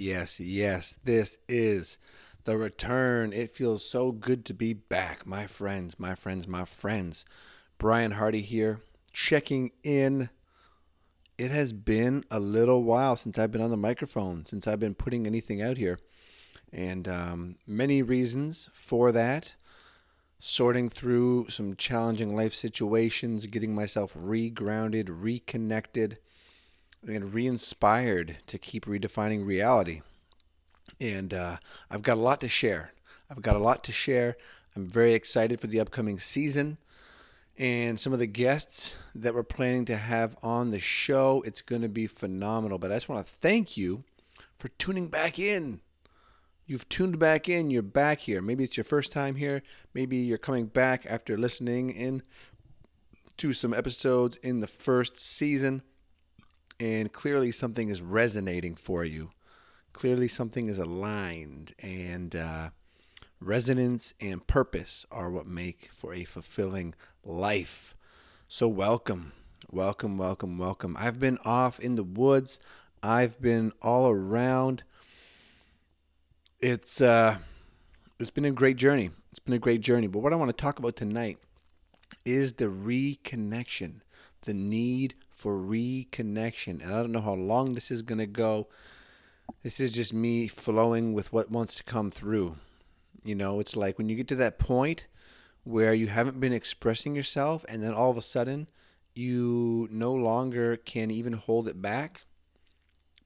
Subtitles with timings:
[0.00, 0.98] Yes, yes.
[1.04, 1.98] This is
[2.44, 3.32] the return.
[3.32, 7.24] It feels so good to be back, my friends, my friends, my friends.
[7.78, 8.80] Brian Hardy here,
[9.12, 10.30] checking in.
[11.38, 14.94] It has been a little while since I've been on the microphone, since I've been
[14.94, 15.98] putting anything out here.
[16.72, 19.54] And um, many reasons for that.
[20.38, 26.18] Sorting through some challenging life situations, getting myself regrounded, reconnected
[27.06, 30.02] and re-inspired to keep redefining reality.
[31.00, 31.56] And uh,
[31.90, 32.92] I've got a lot to share.
[33.30, 34.36] I've got a lot to share.
[34.76, 36.78] I'm very excited for the upcoming season
[37.58, 41.42] and some of the guests that we're planning to have on the show.
[41.46, 42.78] It's going to be phenomenal.
[42.78, 44.04] But I just want to thank you
[44.58, 45.80] for tuning back in.
[46.66, 47.70] You've tuned back in.
[47.70, 48.40] You're back here.
[48.40, 49.62] Maybe it's your first time here.
[49.92, 52.22] Maybe you're coming back after listening in
[53.38, 55.82] to some episodes in the first season
[56.80, 59.30] and clearly something is resonating for you.
[59.92, 62.70] Clearly something is aligned, and uh,
[63.40, 67.94] resonance and purpose are what make for a fulfilling life.
[68.48, 69.32] So, welcome,
[69.70, 70.96] welcome, welcome, welcome.
[70.98, 72.58] I've been off in the woods,
[73.02, 74.84] I've been all around.
[76.60, 77.38] It's uh,
[78.18, 79.10] it's been a great journey.
[79.30, 80.06] It's been a great journey.
[80.06, 81.38] But what I want to talk about tonight
[82.24, 84.00] is the reconnection,
[84.42, 86.82] the need for reconnection.
[86.82, 88.68] And I don't know how long this is going to go.
[89.62, 92.56] This is just me flowing with what wants to come through.
[93.24, 95.06] You know, it's like when you get to that point
[95.64, 98.68] where you haven't been expressing yourself and then all of a sudden
[99.14, 102.26] you no longer can even hold it back.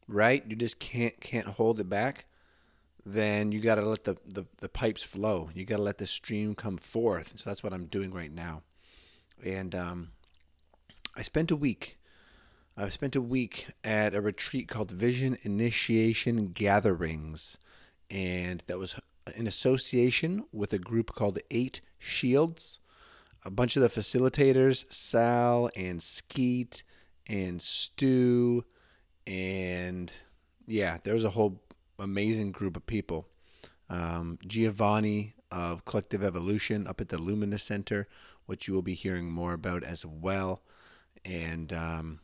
[0.06, 0.44] Right?
[0.46, 2.26] You just can't can't hold it back.
[3.06, 5.50] Then you got to let the, the, the pipes flow.
[5.54, 7.32] You got to let the stream come forth.
[7.36, 8.62] So that's what I'm doing right now.
[9.44, 10.12] And um,
[11.16, 11.98] I spent a week
[12.76, 17.56] I've spent a week at a retreat called Vision Initiation Gatherings,
[18.10, 18.96] and that was
[19.36, 22.80] in association with a group called Eight Shields.
[23.44, 26.82] A bunch of the facilitators, Sal and Skeet
[27.28, 28.64] and Stu,
[29.24, 30.12] and
[30.66, 31.62] yeah, there was a whole
[32.00, 33.28] amazing group of people.
[33.88, 38.08] Um, Giovanni of Collective Evolution up at the Luminous Center,
[38.46, 40.62] which you will be hearing more about as well.
[41.24, 42.20] And um,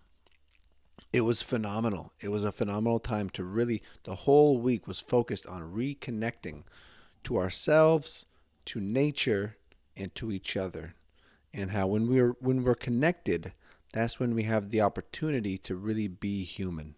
[1.12, 2.12] it was phenomenal.
[2.20, 6.64] It was a phenomenal time to really, the whole week was focused on reconnecting
[7.24, 8.26] to ourselves,
[8.66, 9.56] to nature,
[9.96, 10.94] and to each other.
[11.52, 13.52] And how when we're when we're connected,
[13.92, 16.94] that's when we have the opportunity to really be human.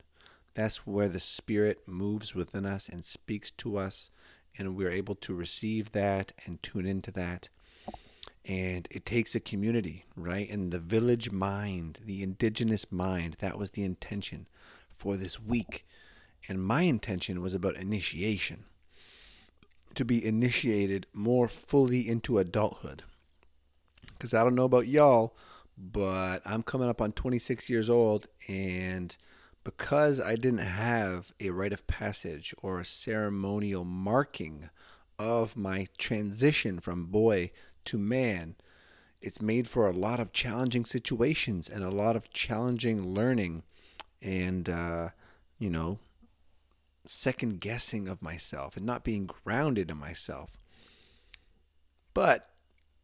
[0.54, 4.10] That's where the spirit moves within us and speaks to us,
[4.58, 7.48] and we're able to receive that and tune into that
[8.44, 10.50] and it takes a community, right?
[10.50, 14.46] And the village mind, the indigenous mind, that was the intention
[14.96, 15.86] for this week.
[16.48, 18.64] And my intention was about initiation
[19.94, 23.04] to be initiated more fully into adulthood.
[24.06, 25.36] Because I don't know about y'all,
[25.76, 29.16] but I'm coming up on 26 years old, and
[29.64, 34.70] because I didn't have a rite of passage or a ceremonial marking
[35.18, 37.52] of my transition from boy
[37.86, 38.56] to man,
[39.20, 43.62] it's made for a lot of challenging situations and a lot of challenging learning
[44.20, 45.08] and, uh,
[45.58, 45.98] you know,
[47.04, 50.50] second guessing of myself and not being grounded in myself.
[52.14, 52.50] But,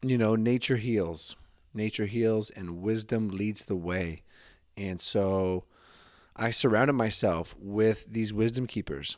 [0.03, 1.37] you know, nature heals.
[1.75, 4.23] Nature heals and wisdom leads the way.
[4.77, 5.65] And so
[6.37, 9.17] I surrounded myself with these wisdom keepers,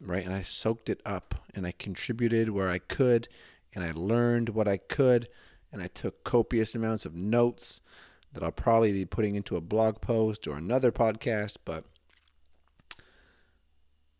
[0.00, 0.24] right?
[0.24, 3.28] And I soaked it up and I contributed where I could
[3.74, 5.28] and I learned what I could,
[5.72, 7.80] and I took copious amounts of notes
[8.32, 11.56] that I'll probably be putting into a blog post or another podcast.
[11.64, 11.84] But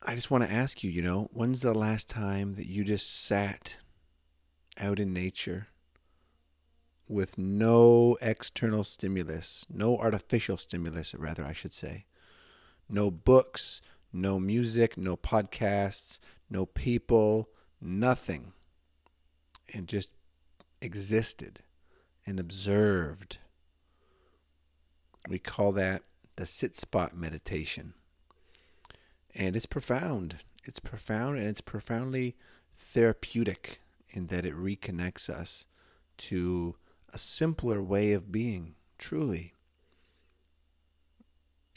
[0.02, 3.24] I just want to ask you, you know, when's the last time that you just
[3.24, 3.76] sat
[4.78, 5.68] out in nature
[7.06, 12.06] with no external stimulus, no artificial stimulus, rather, I should say,
[12.88, 13.80] no books,
[14.12, 16.18] no music, no podcasts,
[16.48, 17.48] no people,
[17.80, 18.52] nothing.
[19.72, 20.10] And just
[20.80, 21.60] existed
[22.26, 23.38] and observed.
[25.28, 26.02] We call that
[26.36, 27.94] the sit spot meditation.
[29.34, 30.36] And it's profound.
[30.64, 32.36] It's profound and it's profoundly
[32.76, 33.80] therapeutic
[34.10, 35.66] in that it reconnects us
[36.18, 36.76] to
[37.12, 39.54] a simpler way of being, truly.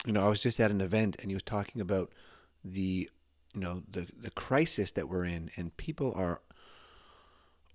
[0.06, 2.12] You know, I was just at an event and he was talking about
[2.64, 3.10] the
[3.54, 6.40] you know the the crisis that we're in and people are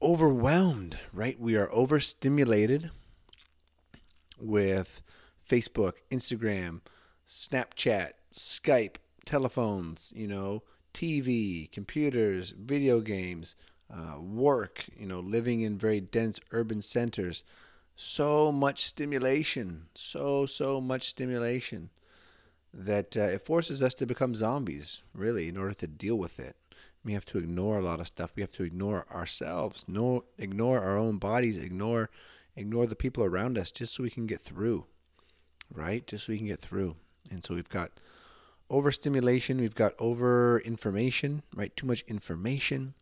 [0.01, 1.39] overwhelmed, right?
[1.39, 2.91] We are overstimulated
[4.39, 5.01] with
[5.47, 6.81] Facebook, Instagram,
[7.27, 10.63] Snapchat, Skype, telephones, you know,
[10.93, 13.55] TV, computers, video games,
[13.93, 17.43] uh, work, you know, living in very dense urban centers.
[17.95, 21.89] So much stimulation, so, so much stimulation
[22.73, 26.55] that uh, it forces us to become zombies, really, in order to deal with it.
[27.03, 28.33] We have to ignore a lot of stuff.
[28.35, 32.09] We have to ignore ourselves, no, ignore our own bodies, ignore,
[32.55, 34.85] ignore the people around us, just so we can get through,
[35.73, 36.05] right?
[36.05, 36.97] Just so we can get through.
[37.31, 37.91] And so we've got
[38.69, 41.75] overstimulation, we've got over information, right?
[41.75, 42.93] Too much information,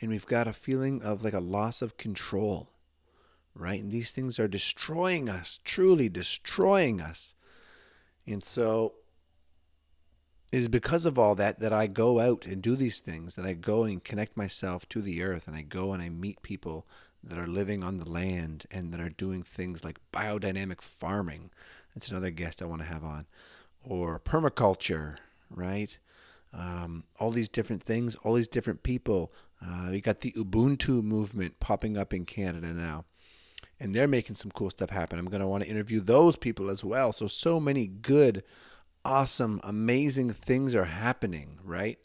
[0.00, 2.70] and we've got a feeling of like a loss of control,
[3.54, 3.80] right?
[3.80, 7.34] And these things are destroying us, truly destroying us.
[8.26, 8.94] And so
[10.52, 13.44] it is because of all that that I go out and do these things, that
[13.44, 16.86] I go and connect myself to the earth, and I go and I meet people
[17.22, 21.50] that are living on the land and that are doing things like biodynamic farming.
[21.94, 23.26] That's another guest I want to have on.
[23.82, 25.16] Or permaculture,
[25.50, 25.98] right?
[26.52, 29.32] Um, all these different things, all these different people.
[29.64, 33.04] Uh, we got the Ubuntu movement popping up in Canada now
[33.78, 35.18] and they're making some cool stuff happen.
[35.18, 37.12] I'm going to want to interview those people as well.
[37.12, 38.42] So, so many good,
[39.06, 42.04] awesome, amazing things are happening, right?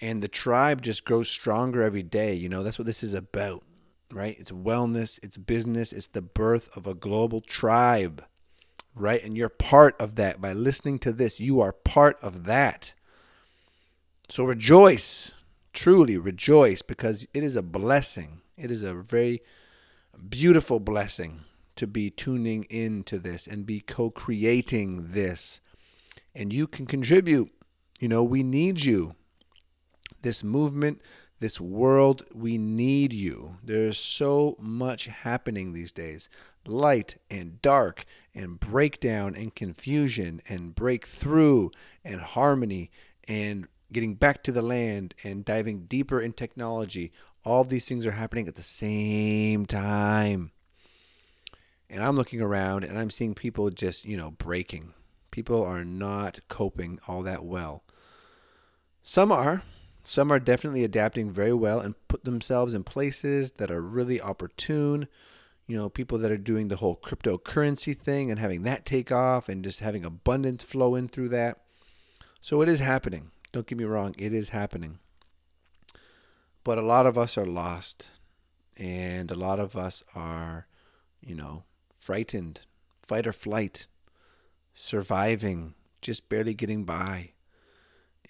[0.00, 2.34] And the tribe just grows stronger every day.
[2.34, 3.62] You know, that's what this is about,
[4.10, 4.34] right?
[4.40, 8.24] It's wellness, it's business, it's the birth of a global tribe,
[8.94, 9.22] right?
[9.22, 10.40] And you're part of that.
[10.40, 12.94] By listening to this, you are part of that.
[14.30, 15.32] So, rejoice,
[15.74, 18.40] truly rejoice, because it is a blessing.
[18.56, 19.42] It is a very
[20.30, 21.40] beautiful blessing
[21.76, 25.60] to be tuning into this and be co creating this.
[26.34, 27.52] And you can contribute.
[28.00, 29.14] You know, we need you.
[30.22, 31.00] This movement,
[31.40, 33.56] this world, we need you.
[33.62, 36.28] There's so much happening these days
[36.66, 41.68] light and dark, and breakdown and confusion, and breakthrough
[42.02, 42.90] and harmony,
[43.28, 47.12] and getting back to the land and diving deeper in technology.
[47.44, 50.52] All of these things are happening at the same time.
[51.90, 54.94] And I'm looking around and I'm seeing people just, you know, breaking.
[55.34, 57.82] People are not coping all that well.
[59.02, 59.64] Some are.
[60.04, 65.08] Some are definitely adapting very well and put themselves in places that are really opportune.
[65.66, 69.48] You know, people that are doing the whole cryptocurrency thing and having that take off
[69.48, 71.58] and just having abundance flow in through that.
[72.40, 73.32] So it is happening.
[73.50, 75.00] Don't get me wrong, it is happening.
[76.62, 78.08] But a lot of us are lost,
[78.76, 80.68] and a lot of us are,
[81.20, 81.64] you know,
[81.98, 82.60] frightened,
[83.02, 83.88] fight or flight,
[84.74, 87.30] surviving, just barely getting by.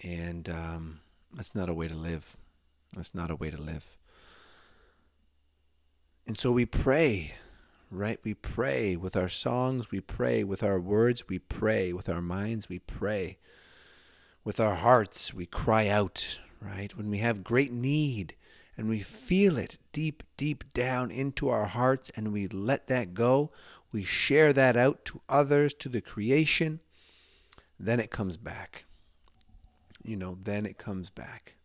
[0.01, 0.99] And um,
[1.33, 2.37] that's not a way to live.
[2.95, 3.97] That's not a way to live.
[6.27, 7.35] And so we pray,
[7.91, 8.19] right?
[8.23, 12.67] We pray with our songs, we pray with our words, we pray with our minds,
[12.67, 13.37] we pray
[14.43, 16.95] with our hearts, we cry out, right?
[16.97, 18.35] When we have great need
[18.75, 23.51] and we feel it deep, deep down into our hearts and we let that go,
[23.95, 26.81] we share that out to others, to the creation,
[27.79, 28.83] then it comes back.
[30.03, 31.55] You know, then it comes back.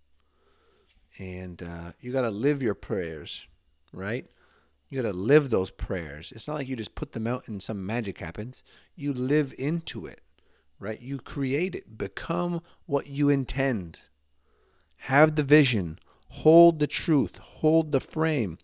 [1.19, 3.49] And uh, you got to live your prayers,
[3.93, 4.31] right?
[4.89, 6.31] You got to live those prayers.
[6.31, 8.63] It's not like you just put them out and some magic happens.
[8.95, 10.21] You live into it,
[10.79, 11.01] right?
[11.01, 11.99] You create it.
[11.99, 14.03] Become what you intend.
[14.99, 18.59] Have the vision, hold the truth, hold the frame,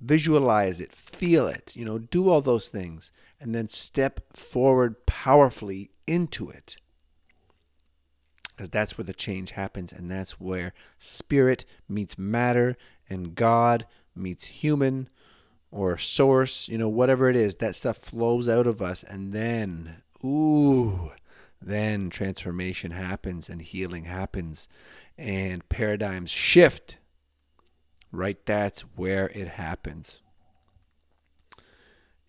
[0.00, 5.90] visualize it, feel it, you know, do all those things, and then step forward powerfully
[6.06, 6.76] into it.
[8.48, 12.76] Because that's where the change happens, and that's where spirit meets matter,
[13.08, 15.08] and God meets human
[15.70, 20.02] or source, you know, whatever it is, that stuff flows out of us, and then,
[20.24, 21.12] ooh,
[21.60, 24.68] then transformation happens and healing happens
[25.18, 26.98] and paradigms shift,
[28.16, 28.38] right?
[28.46, 30.20] That's where it happens.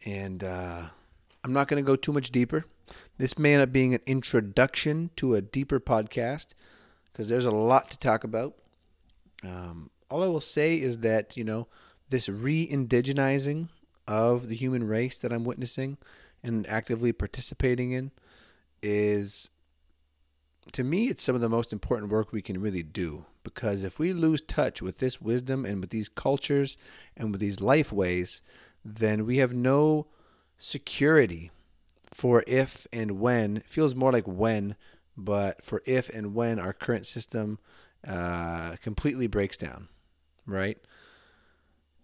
[0.05, 0.83] And uh,
[1.43, 2.65] I'm not going to go too much deeper
[3.17, 6.47] This may end up being an introduction to a deeper podcast
[7.11, 8.53] because there's a lot to talk about.
[9.43, 11.67] Um, all I will say is that, you know,
[12.09, 13.69] this re indigenizing
[14.07, 15.97] of the human race that I'm witnessing
[16.43, 18.11] and actively participating in
[18.81, 19.49] is,
[20.71, 23.25] to me, it's some of the most important work we can really do.
[23.47, 26.75] Because if we lose touch with this wisdom and with these cultures
[27.15, 28.41] and with these life ways,
[28.83, 30.07] then we have no
[30.57, 31.49] security
[32.11, 34.75] for if and when, feels more like when,
[35.15, 37.57] but for if and when our current system
[38.05, 39.87] uh, completely breaks down,
[40.45, 40.77] right?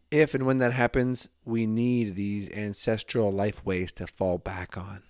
[0.09, 5.03] If and when that happens, we need these ancestral life ways to fall back on,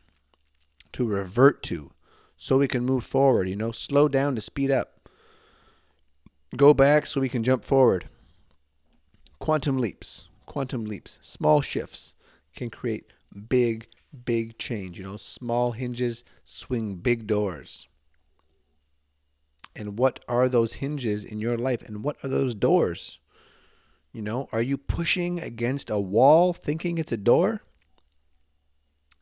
[0.93, 1.91] to revert to,
[2.37, 4.92] so we can move forward, you know, slow down to speed up,
[6.55, 8.09] go back so we can jump forward.
[9.39, 12.15] Quantum leaps, quantum leaps, small shifts
[12.55, 13.11] can create
[13.49, 13.87] big
[14.25, 14.97] big change.
[14.97, 17.87] You know, small hinges swing big doors.
[19.75, 21.81] And what are those hinges in your life?
[21.81, 23.19] And what are those doors?
[24.11, 27.61] You know, are you pushing against a wall thinking it's a door?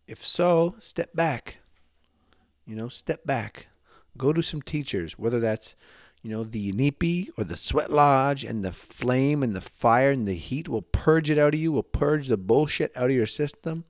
[0.08, 1.60] If so, step back.
[2.66, 3.68] You know, step back.
[4.18, 5.78] Go to some teachers, whether that's,
[6.22, 10.28] you know, the Inipi or the Sweat Lodge, and the flame and the fire and
[10.28, 13.28] the heat will purge it out of you, will purge the bullshit out of your
[13.28, 13.86] system.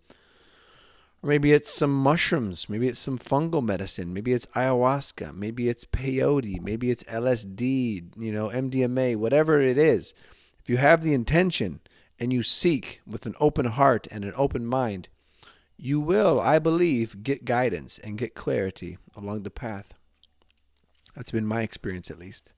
[1.24, 2.68] Or maybe it's some mushrooms.
[2.68, 4.14] Maybe it's some fungal medicine.
[4.14, 5.36] Maybe it's ayahuasca.
[5.36, 6.62] Maybe it's peyote.
[6.62, 10.14] Maybe it's LSD, you know, MDMA, whatever it is.
[10.60, 11.82] If you have the intention
[12.18, 15.10] and you seek with an open heart and an open mind,
[15.78, 19.94] you will, I believe, get guidance and get clarity along the path.
[21.16, 22.54] That's been my experience, at least.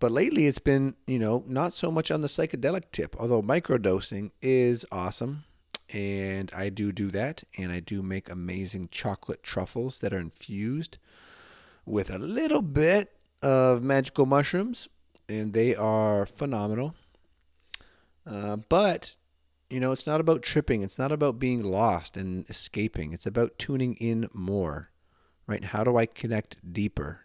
[0.00, 4.30] But lately, it's been, you know, not so much on the psychedelic tip, although microdosing
[4.40, 5.44] is awesome
[5.90, 10.98] and I do do that, and I do make amazing chocolate truffles that are infused
[11.86, 14.88] with a little bit of magical mushrooms,
[15.28, 16.94] and they are phenomenal.
[18.26, 19.16] Uh, but
[19.70, 20.82] you know, it's not about tripping.
[20.82, 23.12] It's not about being lost and escaping.
[23.12, 24.90] It's about tuning in more,
[25.46, 25.64] right?
[25.64, 27.20] How do I connect deeper?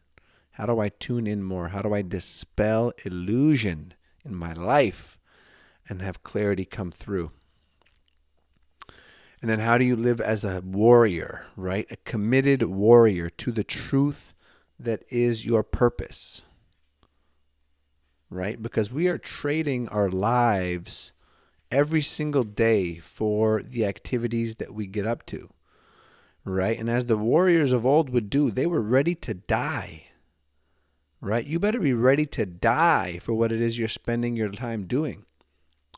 [0.53, 1.69] How do I tune in more?
[1.69, 3.93] How do I dispel illusion
[4.24, 5.17] in my life
[5.89, 7.31] and have clarity come through?
[9.41, 11.86] And then how do you live as a warrior, right?
[11.91, 14.33] A committed warrior to the truth
[14.79, 16.43] that is your purpose,
[18.29, 18.62] right?
[18.62, 21.12] Because we are trading our lives
[21.72, 25.50] every single day for the activities that we get up to,
[26.45, 26.79] right?
[26.79, 30.05] And as the warriors of old would do, they were ready to die,
[31.23, 31.45] right?
[31.45, 35.25] You better be ready to die for what it is you're spending your time doing.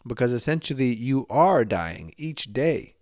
[0.07, 2.95] Because essentially, you are dying each day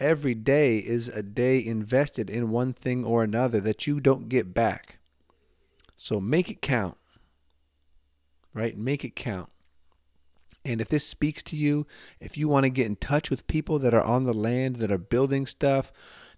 [0.00, 4.54] Every day is a day invested in one thing or another that you don't get
[4.54, 4.98] back.
[5.96, 6.96] So make it count.
[8.54, 8.78] Right?
[8.78, 9.50] Make it count.
[10.64, 11.86] And if this speaks to you,
[12.20, 14.92] if you want to get in touch with people that are on the land, that
[14.92, 15.92] are building stuff,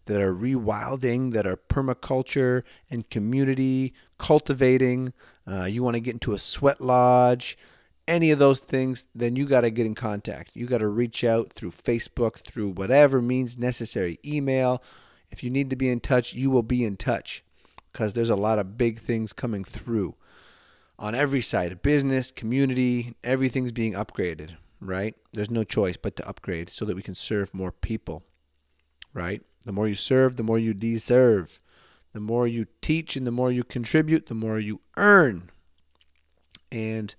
[0.07, 5.13] that are rewilding, that are permaculture and community cultivating,
[5.47, 7.57] uh, you want to get into a sweat lodge,
[8.09, 10.51] any of those things, then you got to get in contact.
[10.55, 14.83] You got to reach out through Facebook, through whatever means necessary, email.
[15.31, 17.45] If you need to be in touch, you will be in touch
[17.93, 20.17] because there's a lot of big things coming through
[20.99, 25.15] on every side business, community, everything's being upgraded, right?
[25.33, 28.23] There's no choice but to upgrade so that we can serve more people,
[29.15, 29.43] right?
[29.65, 31.59] The more you serve, the more you deserve.
[32.13, 35.51] The more you teach and the more you contribute, the more you earn.
[36.73, 37.15] And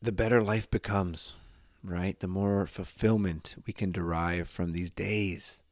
[0.00, 1.34] the better life becomes,
[1.82, 2.18] right?
[2.18, 5.62] The more fulfillment we can derive from these days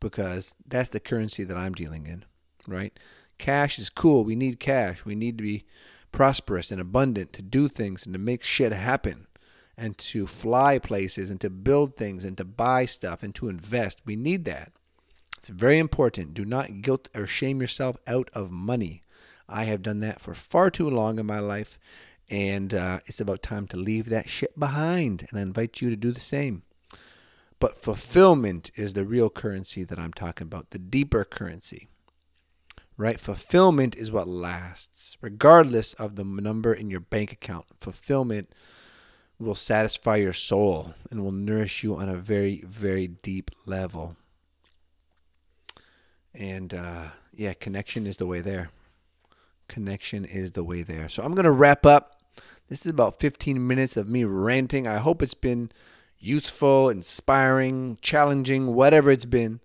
[0.00, 2.24] because that's the currency that I'm dealing in,
[2.66, 2.96] right?
[3.38, 4.24] Cash is cool.
[4.24, 5.04] We need cash.
[5.04, 5.64] We need to be
[6.10, 9.27] prosperous and abundant to do things and to make shit happen
[9.78, 14.02] and to fly places and to build things and to buy stuff and to invest.
[14.04, 14.72] We need that.
[15.36, 16.34] It's very important.
[16.34, 19.04] Do not guilt or shame yourself out of money.
[19.48, 21.78] I have done that for far too long in my life,
[22.28, 25.26] and uh, it's about time to leave that shit behind.
[25.30, 26.64] And I invite you to do the same.
[27.60, 31.88] But fulfillment is the real currency that I'm talking about, the deeper currency.
[32.96, 33.20] Right?
[33.20, 37.66] Fulfillment is what lasts, regardless of the number in your bank account.
[37.80, 38.52] Fulfillment
[39.38, 44.16] will satisfy your soul and will nourish you on a very, very deep level.
[46.34, 48.70] And uh, yeah, connection is the way there.
[49.68, 51.08] Connection is the way there.
[51.08, 52.18] So I'm going to wrap up
[52.68, 54.86] this is about 15 minutes of me ranting.
[54.86, 55.72] I hope it's been
[56.18, 59.60] useful, inspiring, challenging, whatever it's been.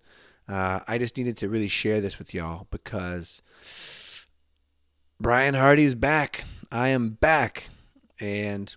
[0.48, 3.42] Uh, I just needed to really share this with y'all because
[5.20, 6.44] Brian Hardy's back.
[6.72, 7.68] I am back
[8.20, 8.74] and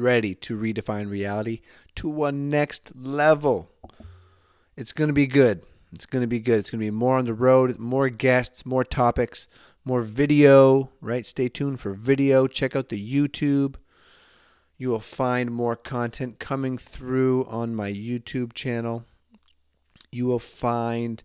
[0.00, 1.60] ready to redefine reality
[1.96, 3.70] to a next level.
[4.76, 5.62] It's going to be good.
[5.92, 6.60] It's going to be good.
[6.60, 9.48] It's going to be more on the road, more guests, more topics,
[9.84, 11.24] more video, right?
[11.24, 12.46] Stay tuned for video.
[12.46, 13.76] Check out the YouTube.
[14.76, 19.04] You will find more content coming through on my YouTube channel.
[20.12, 21.22] You will find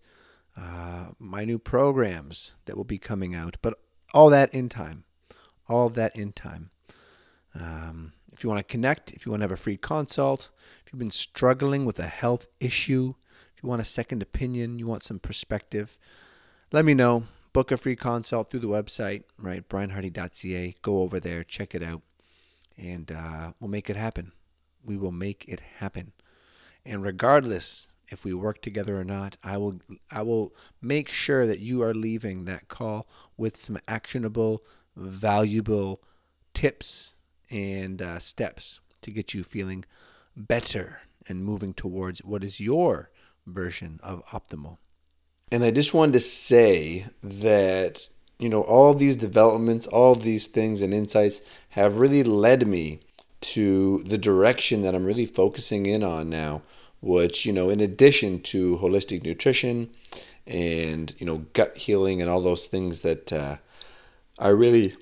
[0.57, 3.77] uh, my new programs that will be coming out, but
[4.13, 5.03] all that in time.
[5.67, 6.71] All that in time.
[7.53, 10.49] Um, if you want to connect, if you want to have a free consult,
[10.85, 13.13] if you've been struggling with a health issue,
[13.55, 15.97] if you want a second opinion, you want some perspective,
[16.71, 17.25] let me know.
[17.53, 19.67] Book a free consult through the website, right?
[19.69, 20.75] brianhardy.ca.
[20.81, 22.01] Go over there, check it out,
[22.75, 24.31] and uh, we'll make it happen.
[24.83, 26.13] We will make it happen.
[26.83, 29.79] And regardless if we work together or not, I will
[30.11, 34.63] I will make sure that you are leaving that call with some actionable,
[34.95, 36.01] valuable
[36.53, 37.15] tips
[37.53, 39.85] and uh, steps to get you feeling
[40.35, 43.11] better and moving towards what is your
[43.45, 44.77] version of optimal.
[45.51, 48.07] And I just wanted to say that,
[48.39, 52.99] you know, all these developments, all these things and insights have really led me
[53.41, 56.63] to the direction that I'm really focusing in on now,
[57.01, 59.89] which, you know, in addition to holistic nutrition
[60.47, 63.57] and, you know, gut healing and all those things that uh,
[64.39, 64.95] I really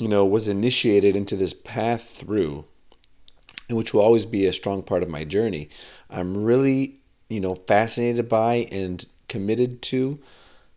[0.00, 2.64] you know, was initiated into this path through,
[3.68, 5.68] which will always be a strong part of my journey.
[6.08, 10.18] I'm really, you know, fascinated by and committed to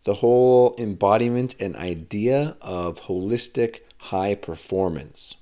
[0.04, 5.36] the whole embodiment and idea of holistic high performance.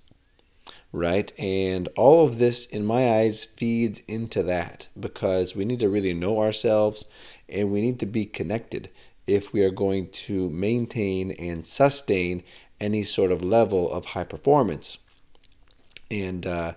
[0.92, 1.32] Right?
[1.38, 6.12] And all of this, in my eyes, feeds into that because we need to really
[6.12, 7.06] know ourselves
[7.48, 8.90] and we need to be connected
[9.26, 12.42] if we are going to maintain and sustain
[12.82, 14.98] any sort of level of high performance.
[16.10, 16.72] And uh,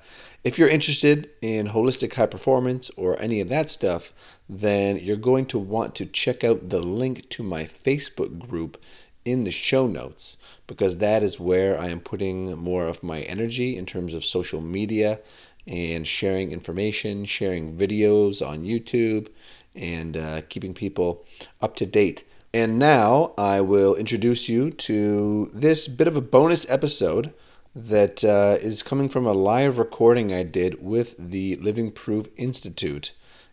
[0.46, 4.14] if you're interested in holistic high performance or any of that stuff,
[4.48, 8.82] then you're going to want to check out the link to my Facebook group
[9.26, 10.38] in the show notes
[10.68, 14.62] because that is where I am putting more of my energy in terms of social
[14.62, 15.20] media
[15.68, 19.30] and sharing information, sharing videos on YouTube,
[19.74, 21.26] and uh, keeping people
[21.62, 22.24] up to date
[22.56, 27.34] and now I will introduce you to this bit of a bonus episode
[27.76, 33.12] that uh, is coming from a live recording I did with the Living Proof Institute.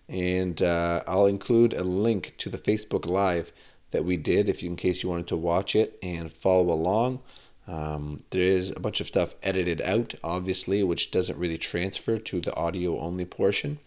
[0.09, 3.51] And uh, I'll include a link to the Facebook Live
[3.91, 7.23] that we did if you, in case you wanted to watch it and follow along.
[7.67, 12.41] Um, there is a bunch of stuff edited out, obviously, which doesn't really transfer to
[12.41, 13.81] the audio only portion.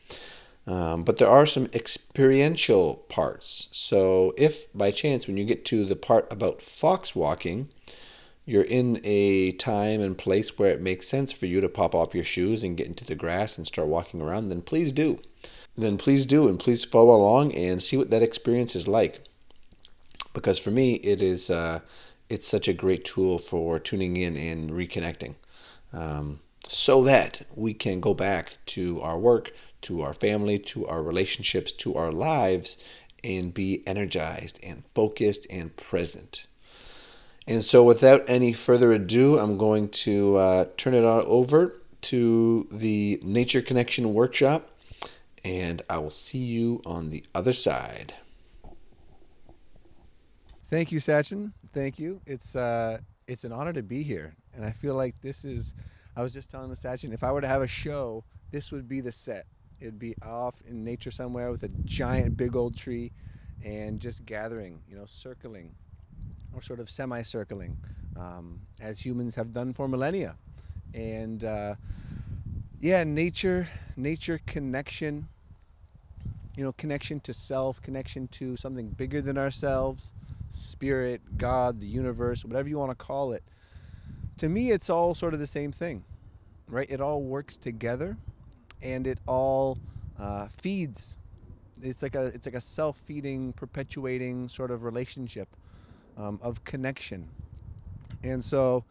[0.67, 3.69] Um, but there are some experiential parts.
[3.71, 7.69] So, if by chance, when you get to the part about fox walking,
[8.45, 12.15] you're in a time and place where it makes sense for you to pop off
[12.15, 15.19] your shoes and get into the grass and start walking around, then please do.
[15.77, 19.25] Then please do, and please follow along and see what that experience is like.
[20.33, 21.79] Because for me, it is uh,
[22.29, 25.35] it's such a great tool for tuning in and reconnecting,
[25.91, 29.53] um, so that we can go back to our work,
[29.85, 32.77] to our family, to our relationships, to our lives,
[33.23, 36.45] and be energized and focused and present.
[37.47, 43.19] And so, without any further ado, I'm going to uh, turn it over to the
[43.23, 44.71] Nature Connection workshop,
[45.43, 48.15] and I will see you on the other side.
[50.65, 51.51] Thank you, Sachin.
[51.73, 52.19] Thank you.
[52.25, 55.75] It's uh, it's an honor to be here, and I feel like this is.
[56.17, 59.01] I was just telling Sachin, if I were to have a show, this would be
[59.01, 59.45] the set.
[59.79, 63.11] It'd be off in nature somewhere with a giant big old tree
[63.63, 65.75] and just gathering, you know, circling
[66.53, 67.75] or sort of semicircling
[68.17, 70.37] um, as humans have done for millennia.
[70.93, 71.75] And uh,
[72.79, 75.27] yeah, nature, nature connection,
[76.55, 80.13] you know, connection to self, connection to something bigger than ourselves,
[80.49, 83.43] spirit, God, the universe, whatever you want to call it.
[84.37, 86.05] To me, it's all sort of the same thing,
[86.67, 86.89] right?
[86.89, 88.17] It all works together
[88.81, 89.77] and it all
[90.19, 91.17] uh, feeds.
[91.81, 95.49] It's like a it's like a self-feeding, perpetuating sort of relationship
[96.17, 97.27] um, of connection,
[98.23, 98.85] and so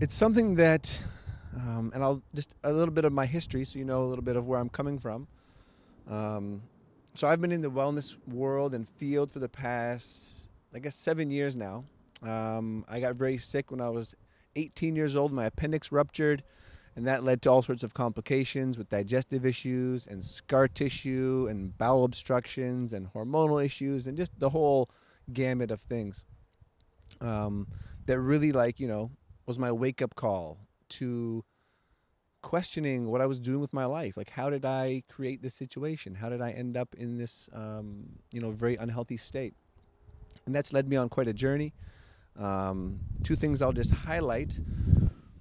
[0.00, 1.02] it's something that,
[1.54, 4.24] um, and I'll just a little bit of my history, so you know a little
[4.24, 5.26] bit of where I'm coming from.
[6.08, 6.62] Um,
[7.14, 11.30] so I've been in the wellness world and field for the past, I guess, seven
[11.30, 11.84] years now.
[12.22, 14.14] Um, I got very sick when I was
[14.54, 15.32] 18 years old.
[15.32, 16.42] My appendix ruptured
[16.96, 21.76] And that led to all sorts of complications with digestive issues and scar tissue and
[21.76, 24.88] bowel obstructions and hormonal issues and just the whole
[25.32, 26.24] gamut of things.
[27.20, 27.68] Um,
[28.06, 29.10] that really, like, you know,
[29.46, 31.44] was my wake up call to
[32.40, 34.16] questioning what I was doing with my life.
[34.16, 36.14] Like, how did I create this situation?
[36.14, 39.54] How did I end up in this, um, you know, very unhealthy state?
[40.46, 41.74] And that's led me on quite a journey.
[42.38, 44.60] Um, two things I'll just highlight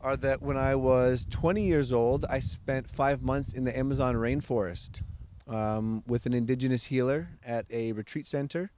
[0.06, 4.14] are that when I was 20 years old, I spent five months in the Amazon
[4.14, 5.02] rainforest
[5.48, 8.70] um, with an indigenous healer at a retreat center.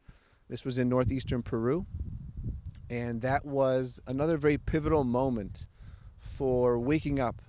[0.47, 1.85] This was in northeastern Peru.
[2.89, 5.67] And that was another very pivotal moment
[6.17, 7.41] for waking up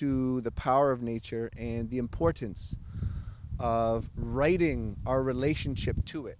[0.00, 2.76] to the power of nature and the importance
[3.60, 6.38] of righting our relationship to it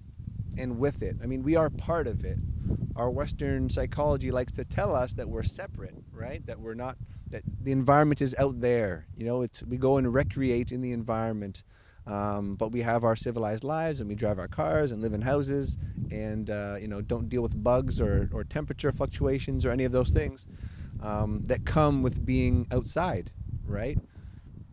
[0.58, 1.16] and with it.
[1.22, 2.38] I mean, we are part of it.
[2.96, 6.44] Our Western psychology likes to tell us that we're separate, right?
[6.46, 6.96] That we're not,
[7.30, 9.06] that the environment is out there.
[9.16, 11.64] You know, it's, we go and recreate in the environment.
[12.06, 15.20] Um, but we have our civilized lives and we drive our cars and live in
[15.20, 15.78] houses
[16.10, 19.92] and, uh, you know, don't deal with bugs or, or temperature fluctuations or any of
[19.92, 20.48] those things
[21.02, 23.30] um, that come with being outside,
[23.64, 23.98] right?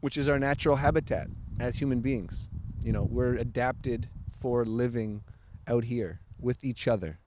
[0.02, 1.28] Which is our natural habitat
[1.60, 2.48] as human beings.
[2.84, 4.10] You know, we're adapted
[4.40, 5.22] for living
[5.68, 7.20] out here with each other.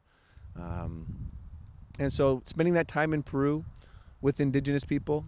[0.57, 1.31] Um,
[1.99, 3.65] and so spending that time in Peru
[4.21, 5.27] with indigenous people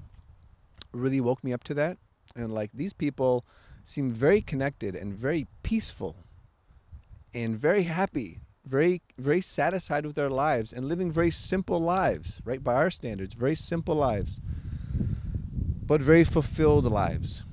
[0.93, 1.99] really woke me up to that.
[2.35, 3.45] And like these people
[3.85, 6.17] seem very connected and very peaceful
[7.35, 12.63] and very happy, very, very satisfied with their lives and living very simple lives, right?
[12.63, 14.41] By our standards, very simple lives,
[15.85, 17.45] but very fulfilled lives,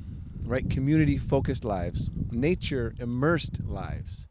[0.45, 0.69] right?
[0.69, 4.29] Community focused lives, nature immersed lives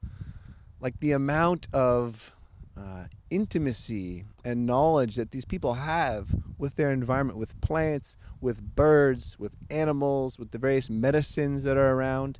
[0.80, 2.34] like the amount of
[2.76, 9.38] uh, intimacy and knowledge that these people have with their environment, with plants, with birds,
[9.38, 12.38] with animals, with the various medicines that are around,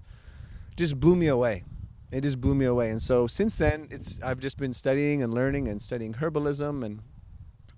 [0.77, 1.65] just blew me away.
[2.11, 2.91] It just blew me away.
[2.91, 7.03] And so since then, it's I've just been studying and learning and studying herbalism and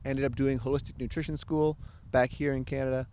[0.05, 1.79] ended up doing holistic nutrition school
[2.11, 3.07] back here in Canada.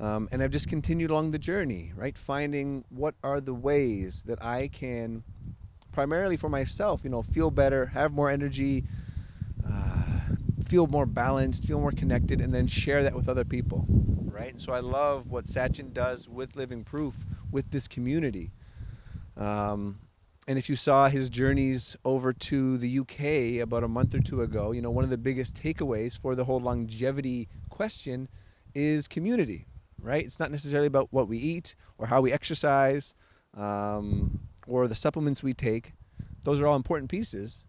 [0.00, 2.16] Um, and I've just continued along the journey, right?
[2.16, 5.22] Finding what are the ways that I can
[5.92, 8.84] primarily for myself, you know, feel better, have more energy,
[9.66, 10.02] uh,
[10.66, 14.50] feel more balanced, feel more connected, and then share that with other people, right?
[14.50, 18.52] And so I love what Sachin does with Living Proof, with this community.
[19.36, 19.98] Um,
[20.48, 24.42] and if you saw his journeys over to the UK about a month or two
[24.42, 28.28] ago, you know, one of the biggest takeaways for the whole longevity question
[28.74, 29.66] is community,
[30.00, 30.24] right?
[30.24, 33.14] It's not necessarily about what we eat or how we exercise.
[33.56, 35.92] Um, or the supplements we take,
[36.44, 37.66] those are all important pieces,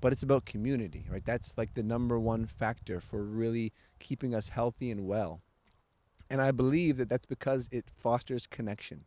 [0.00, 1.24] but it's about community, right?
[1.24, 5.40] That's like the number one factor for really keeping us healthy and well.
[6.30, 9.04] And I believe that that's because it fosters connection.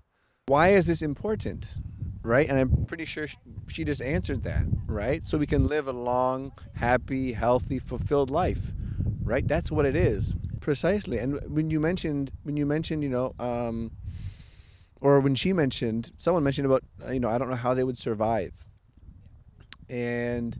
[0.47, 1.75] Why is this important?
[2.23, 2.49] Right?
[2.49, 3.27] And I'm pretty sure
[3.67, 5.23] she just answered that, right?
[5.23, 8.73] So we can live a long, happy, healthy, fulfilled life,
[9.23, 9.47] right?
[9.47, 11.19] That's what it is, precisely.
[11.19, 13.91] And when you mentioned, when you mentioned, you know, um,
[15.01, 17.83] or when she mentioned someone mentioned about uh, you know I don't know how they
[17.83, 18.67] would survive.
[19.89, 20.59] And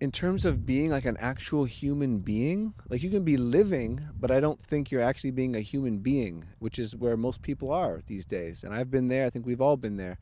[0.00, 4.30] in terms of being like an actual human being, like you can be living, but
[4.30, 8.02] I don't think you're actually being a human being, which is where most people are
[8.06, 8.62] these days.
[8.62, 9.24] And I've been there.
[9.24, 10.18] I think we've all been there.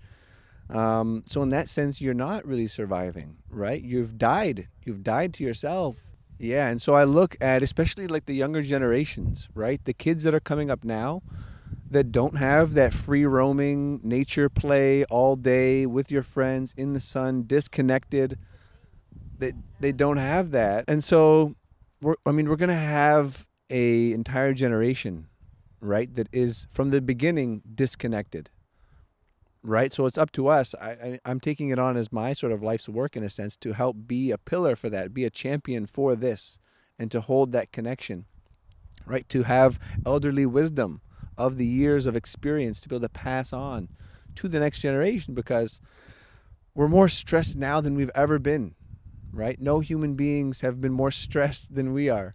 [0.70, 3.82] Um, so in that sense, you're not really surviving, right?
[3.82, 4.68] You've died.
[4.84, 6.02] You've died to yourself.
[6.38, 6.68] Yeah.
[6.68, 9.84] And so I look at especially like the younger generations, right?
[9.84, 11.22] The kids that are coming up now
[11.90, 17.00] that don't have that free roaming nature play all day with your friends in the
[17.00, 18.38] sun, disconnected.
[19.38, 21.54] They they don't have that, and so
[22.00, 22.14] we're.
[22.24, 25.26] I mean, we're gonna have a entire generation,
[25.80, 26.14] right?
[26.14, 28.50] That is from the beginning disconnected.
[29.66, 30.74] Right, so it's up to us.
[30.78, 33.56] I, I I'm taking it on as my sort of life's work in a sense
[33.56, 36.58] to help be a pillar for that, be a champion for this,
[36.98, 38.26] and to hold that connection.
[39.06, 41.00] Right, to have elderly wisdom
[41.36, 43.88] of the years of experience to be able to pass on
[44.36, 45.80] to the next generation because
[46.74, 48.74] we're more stressed now than we've ever been,
[49.32, 49.60] right?
[49.60, 52.34] No human beings have been more stressed than we are.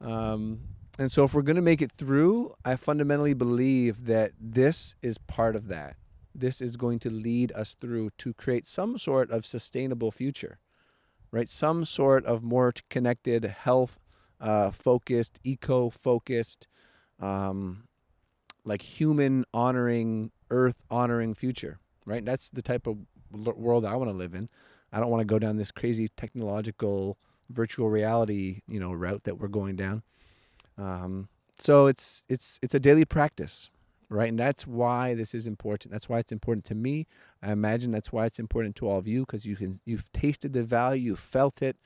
[0.00, 0.60] Um,
[0.98, 5.18] and so, if we're going to make it through, I fundamentally believe that this is
[5.18, 5.96] part of that.
[6.34, 10.58] This is going to lead us through to create some sort of sustainable future,
[11.30, 11.48] right?
[11.48, 13.98] Some sort of more connected, health
[14.40, 16.66] uh, focused, eco focused,
[17.20, 17.84] um,
[18.66, 22.24] like human honoring, earth honoring future, right?
[22.24, 22.98] That's the type of
[23.30, 24.50] world I want to live in.
[24.92, 27.16] I don't want to go down this crazy technological
[27.48, 30.02] virtual reality, you know, route that we're going down.
[30.76, 33.70] Um, so it's it's it's a daily practice,
[34.08, 34.28] right?
[34.28, 35.92] And that's why this is important.
[35.92, 37.06] That's why it's important to me.
[37.42, 40.52] I imagine that's why it's important to all of you because you can you've tasted
[40.52, 41.76] the value, you've felt it,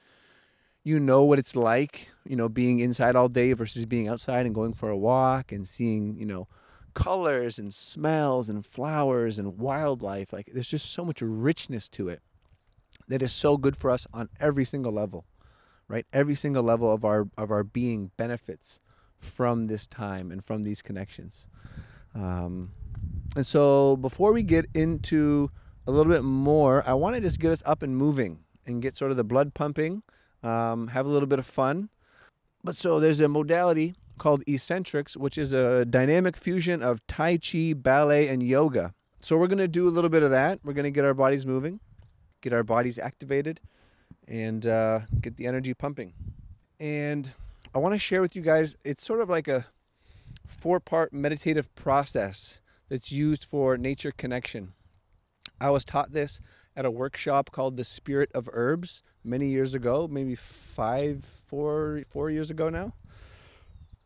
[0.82, 4.54] you know what it's like, you know, being inside all day versus being outside and
[4.54, 6.48] going for a walk and seeing, you know,
[6.94, 10.32] colors and smells and flowers and wildlife.
[10.32, 12.22] Like there's just so much richness to it
[13.08, 15.24] that is so good for us on every single level,
[15.88, 16.06] right?
[16.12, 18.80] Every single level of our of our being benefits
[19.18, 21.48] from this time and from these connections.
[22.14, 22.72] Um,
[23.36, 25.50] and so before we get into
[25.86, 28.96] a little bit more, I want to just get us up and moving and get
[28.96, 30.02] sort of the blood pumping,
[30.42, 31.90] um, have a little bit of fun.
[32.62, 37.72] But so there's a modality called Essentrics, which is a dynamic fusion of Tai Chi,
[37.72, 38.94] ballet, and yoga.
[39.20, 40.60] So we're going to do a little bit of that.
[40.62, 41.80] We're going to get our bodies moving,
[42.40, 43.60] get our bodies activated,
[44.28, 46.12] and uh, get the energy pumping.
[46.78, 47.32] And
[47.74, 49.66] I want to share with you guys, it's sort of like a
[50.46, 54.74] four part meditative process that's used for nature connection.
[55.60, 56.40] I was taught this
[56.76, 62.30] at a workshop called The Spirit of Herbs many years ago, maybe five, four, four
[62.30, 62.94] years ago now.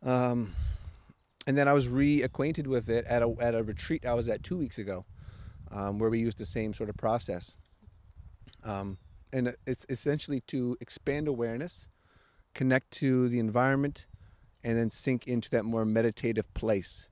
[0.05, 0.53] Um,
[1.47, 4.43] and then I was reacquainted with it at a, at a retreat I was at
[4.43, 5.05] two weeks ago,
[5.71, 7.55] um, where we used the same sort of process.
[8.63, 8.97] Um,
[9.33, 11.87] and it's essentially to expand awareness,
[12.53, 14.05] connect to the environment,
[14.63, 17.09] and then sink into that more meditative place.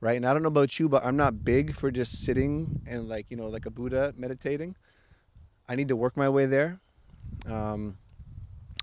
[0.00, 0.16] Right.
[0.16, 3.26] And I don't know about you, but I'm not big for just sitting and like,
[3.30, 4.76] you know, like a Buddha meditating.
[5.66, 6.80] I need to work my way there.
[7.46, 7.96] Um,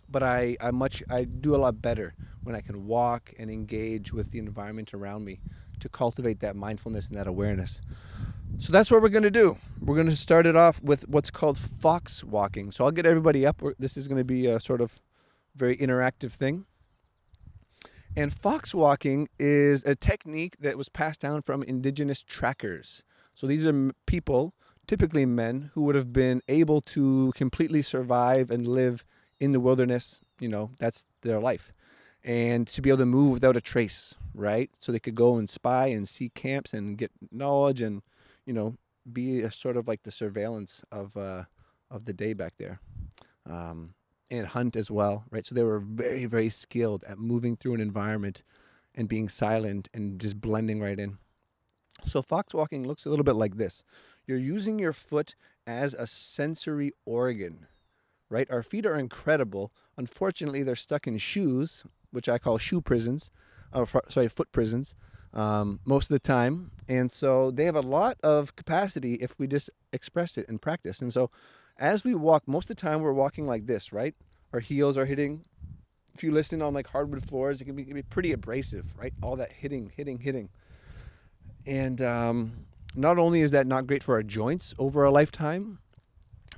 [0.09, 4.13] but I, I much I do a lot better when I can walk and engage
[4.13, 5.39] with the environment around me
[5.79, 7.81] to cultivate that mindfulness and that awareness.
[8.59, 9.57] So that's what we're going to do.
[9.79, 12.71] We're going to start it off with what's called fox walking.
[12.71, 13.61] So I'll get everybody up.
[13.79, 14.99] This is going to be a sort of
[15.55, 16.65] very interactive thing.
[18.15, 23.03] And fox walking is a technique that was passed down from indigenous trackers.
[23.35, 24.53] So these are people,
[24.85, 29.05] typically men, who would have been able to completely survive and live
[29.39, 31.71] in the wilderness, you know, that's their life.
[32.23, 34.69] And to be able to move without a trace, right?
[34.77, 38.03] So they could go and spy and see camps and get knowledge and,
[38.45, 38.75] you know,
[39.11, 41.45] be a sort of like the surveillance of uh,
[41.89, 42.79] of the day back there.
[43.49, 43.95] Um,
[44.29, 45.45] and hunt as well, right?
[45.45, 48.43] So they were very, very skilled at moving through an environment
[48.95, 51.17] and being silent and just blending right in.
[52.05, 53.83] So fox walking looks a little bit like this.
[54.27, 55.35] You're using your foot
[55.67, 57.67] as a sensory organ
[58.31, 58.49] right?
[58.49, 59.71] Our feet are incredible.
[59.97, 63.31] Unfortunately, they're stuck in shoes, which I call shoe prisons,
[63.73, 64.95] or sorry, foot prisons,
[65.33, 66.71] um, most of the time.
[66.87, 71.01] And so they have a lot of capacity if we just express it and practice.
[71.01, 71.29] And so
[71.77, 74.13] as we walk, most of the time we're walking like this, right?
[74.53, 75.45] Our heels are hitting.
[76.13, 78.97] If you listen on like hardwood floors, it can be, it can be pretty abrasive,
[78.97, 79.13] right?
[79.21, 80.49] All that hitting, hitting, hitting.
[81.65, 85.79] And um, not only is that not great for our joints over a lifetime,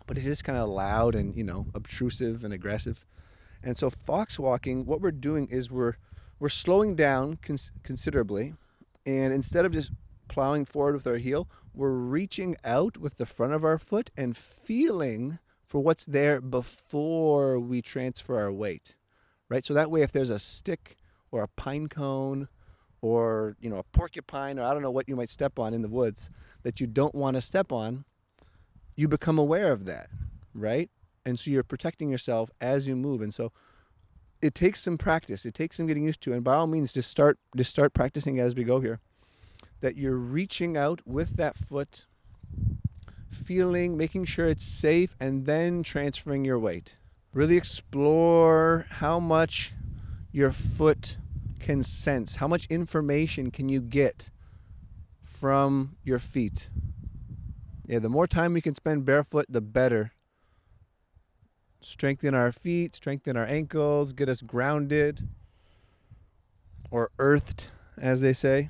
[0.08, 3.06] but it's just kind of loud and you know obtrusive and aggressive.
[3.64, 5.96] And so fox walking, what we're doing is we're
[6.40, 8.54] we're slowing down cons- considerably,
[9.06, 9.92] and instead of just
[10.28, 14.36] plowing forward with our heel, we're reaching out with the front of our foot and
[14.36, 18.96] feeling for what's there before we transfer our weight.
[19.50, 19.66] Right?
[19.66, 20.98] So that way if there's a stick
[21.32, 22.48] or a pine cone
[23.02, 25.82] or, you know, a porcupine or I don't know what you might step on in
[25.82, 26.30] the woods
[26.64, 28.06] that you don't want to step on,
[28.96, 30.10] you become aware of that,
[30.54, 30.90] right?
[31.26, 33.22] And so you're protecting yourself as you move.
[33.22, 33.52] And so
[34.42, 35.46] it takes some practice.
[35.46, 36.34] It takes some getting used to.
[36.34, 39.00] And by all means, just start just start practicing as we go here.
[39.80, 42.06] That you're reaching out with that foot,
[43.30, 46.98] feeling, making sure it's safe, and then transferring your weight.
[47.34, 49.74] Really explore how much
[50.32, 51.18] your foot
[51.60, 52.36] can sense.
[52.36, 54.30] How much information can you get
[55.24, 56.70] from your feet?
[57.86, 60.12] Yeah, the more time we can spend barefoot, the better.
[61.84, 65.28] Strengthen our feet, strengthen our ankles, get us grounded
[66.90, 68.70] or earthed, as they say.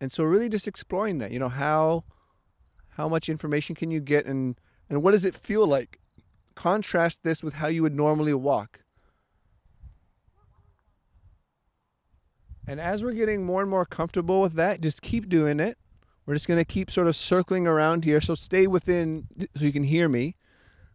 [0.00, 2.04] And so really just exploring that, you know, how
[2.90, 6.00] how much information can you get and and what does it feel like?
[6.54, 8.80] Contrast this with how you would normally walk.
[12.66, 15.76] And as we're getting more and more comfortable with that, just keep doing it.
[16.24, 18.20] We're just going to keep sort of circling around here.
[18.20, 20.34] So stay within so you can hear me.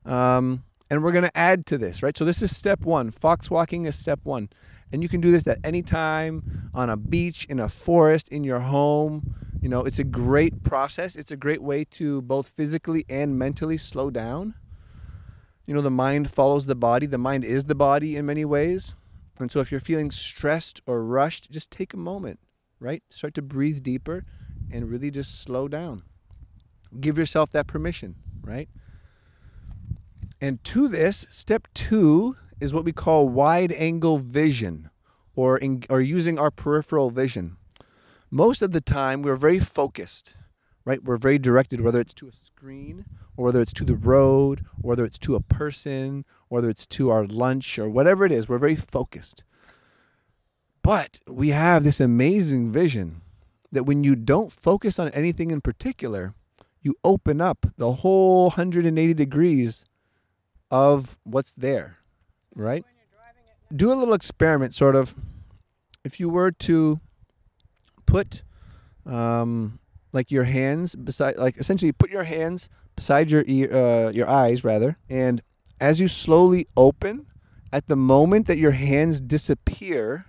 [0.05, 2.17] Um, and we're going to add to this, right?
[2.17, 3.11] So this is step one.
[3.11, 4.49] Fox walking is step one.
[4.91, 8.43] And you can do this at any time on a beach, in a forest, in
[8.43, 9.33] your home.
[9.61, 11.15] You know, it's a great process.
[11.15, 14.55] It's a great way to both physically and mentally slow down.
[15.65, 18.93] You know, the mind follows the body, the mind is the body in many ways.
[19.39, 22.39] And so if you're feeling stressed or rushed, just take a moment,
[22.79, 23.01] right?
[23.09, 24.25] Start to breathe deeper
[24.71, 26.03] and really just slow down.
[26.99, 28.67] Give yourself that permission, right?
[30.41, 34.89] And to this, step two is what we call wide angle vision
[35.35, 37.57] or, in, or using our peripheral vision.
[38.31, 40.35] Most of the time, we're very focused,
[40.83, 41.03] right?
[41.03, 43.05] We're very directed, whether it's to a screen
[43.37, 46.85] or whether it's to the road, or whether it's to a person, or whether it's
[46.85, 48.49] to our lunch or whatever it is.
[48.49, 49.43] We're very focused.
[50.83, 53.21] But we have this amazing vision
[53.71, 56.33] that when you don't focus on anything in particular,
[56.81, 59.85] you open up the whole 180 degrees
[60.71, 61.97] of what's there,
[62.55, 62.85] right?
[63.75, 65.13] Do a little experiment, sort of.
[66.03, 66.99] If you were to
[68.07, 68.41] put,
[69.05, 69.79] um,
[70.13, 74.63] like your hands beside, like essentially put your hands beside your ear, uh, your eyes
[74.63, 75.41] rather, and
[75.79, 77.27] as you slowly open,
[77.73, 80.25] at the moment that your hands disappear,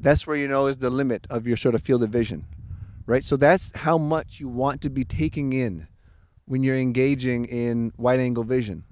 [0.00, 2.44] that's where you know is the limit of your sort of field of vision,
[3.06, 3.24] right?
[3.24, 5.88] So that's how much you want to be taking in
[6.44, 8.84] when you're engaging in wide angle vision.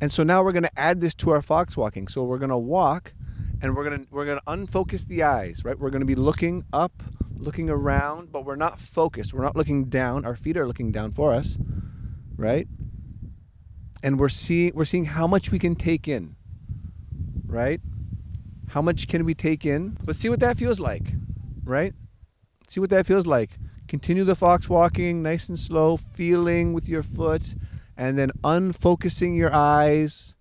[0.00, 2.08] And so now we're going to add this to our fox walking.
[2.08, 3.12] So we're going to walk
[3.60, 5.78] and we're going to we're going to unfocus the eyes, right?
[5.78, 7.02] We're going to be looking up,
[7.36, 9.34] looking around, but we're not focused.
[9.34, 10.24] We're not looking down.
[10.24, 11.58] Our feet are looking down for us,
[12.36, 12.68] right?
[14.02, 16.36] And we're seeing we're seeing how much we can take in.
[17.46, 17.80] Right?
[18.68, 19.96] How much can we take in?
[20.04, 21.12] But see what that feels like,
[21.64, 21.94] right?
[22.68, 23.50] See what that feels like.
[23.88, 27.54] Continue the fox walking nice and slow, feeling with your foot
[27.98, 30.36] and then unfocusing your eyes,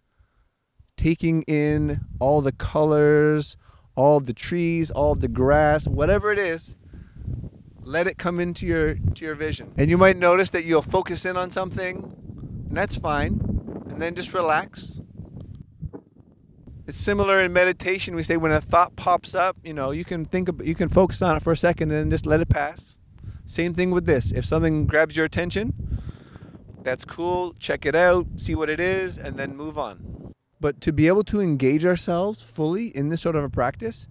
[0.95, 3.57] taking in all the colors,
[3.95, 6.77] all the trees, all the grass, whatever it is.
[7.81, 9.73] Let it come into your to your vision.
[9.77, 11.97] And you might notice that you'll focus in on something,
[12.67, 13.41] and that's fine.
[13.89, 14.99] And then just relax.
[16.85, 18.15] It's similar in meditation.
[18.15, 20.89] We say when a thought pops up, you know, you can think of, you can
[20.89, 22.97] focus on it for a second and then just let it pass.
[23.45, 24.31] Same thing with this.
[24.31, 25.73] If something grabs your attention,
[26.87, 30.31] that's cool, check it out, see what it is, and then move on.
[30.61, 34.07] But to be able to engage ourselves fully in this sort of a practice,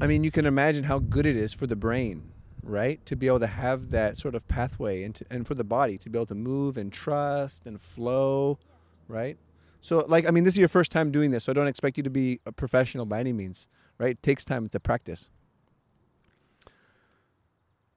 [0.00, 2.32] I mean, you can imagine how good it is for the brain,
[2.64, 3.04] right?
[3.06, 5.96] To be able to have that sort of pathway and, to, and for the body
[5.98, 8.58] to be able to move and trust and flow,
[9.06, 9.38] right?
[9.80, 11.98] So, like, I mean, this is your first time doing this, so I don't expect
[11.98, 14.10] you to be a professional by any means, right?
[14.10, 15.28] It takes time to practice.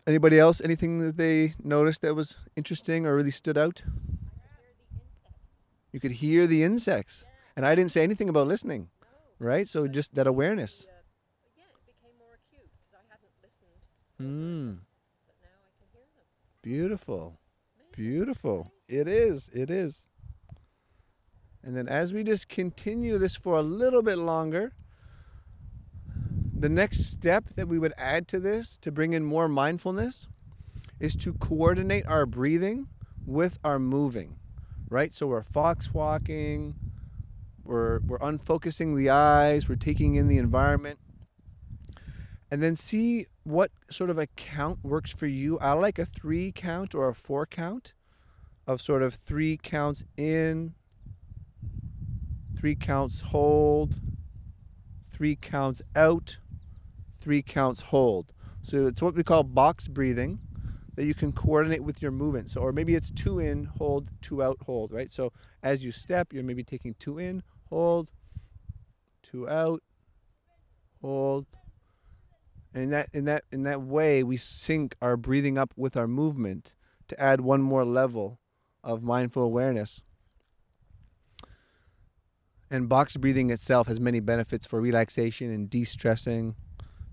[0.05, 0.61] Anybody else?
[0.61, 3.83] Anything that they noticed that was interesting or really stood out?
[5.91, 7.25] You could hear the insects.
[7.55, 8.89] And I didn't say anything about listening,
[9.39, 9.67] right?
[9.67, 10.87] So just that awareness.
[11.55, 14.79] Yeah, became more acute because I hadn't listened.
[14.79, 14.79] Mm.
[16.63, 17.39] Beautiful.
[17.91, 18.73] Beautiful.
[18.87, 19.49] It is.
[19.53, 20.07] It is.
[21.63, 24.73] And then as we just continue this for a little bit longer,
[26.63, 30.29] the next step that we would add to this to bring in more mindfulness
[31.01, 32.87] is to coordinate our breathing
[33.25, 34.37] with our moving,
[34.89, 35.11] right?
[35.11, 36.73] So we're fox walking,
[37.65, 40.99] we're, we're unfocusing the eyes, we're taking in the environment.
[42.49, 45.59] And then see what sort of a count works for you.
[45.59, 47.91] I like a three count or a four count
[48.67, 50.75] of sort of three counts in,
[52.55, 53.95] three counts hold,
[55.11, 56.37] three counts out,
[57.23, 58.33] three counts hold.
[58.63, 60.39] So it's what we call box breathing
[60.95, 62.49] that you can coordinate with your movement.
[62.49, 65.11] So, or maybe it's two in, hold, two out, hold, right?
[65.11, 65.31] So
[65.63, 68.11] as you step, you're maybe taking two in, hold,
[69.23, 69.81] two out,
[71.01, 71.45] hold.
[72.73, 76.07] And in that in that in that way we sync our breathing up with our
[76.07, 76.73] movement
[77.07, 78.39] to add one more level
[78.83, 80.01] of mindful awareness.
[82.71, 86.55] And box breathing itself has many benefits for relaxation and de-stressing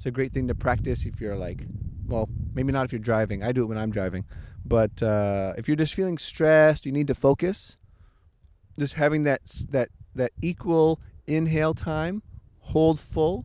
[0.01, 1.67] it's a great thing to practice if you're like,
[2.07, 3.43] well, maybe not if you're driving.
[3.43, 4.25] I do it when I'm driving.
[4.65, 7.77] But uh, if you're just feeling stressed, you need to focus.
[8.79, 12.23] Just having that that that equal inhale time,
[12.61, 13.45] hold full,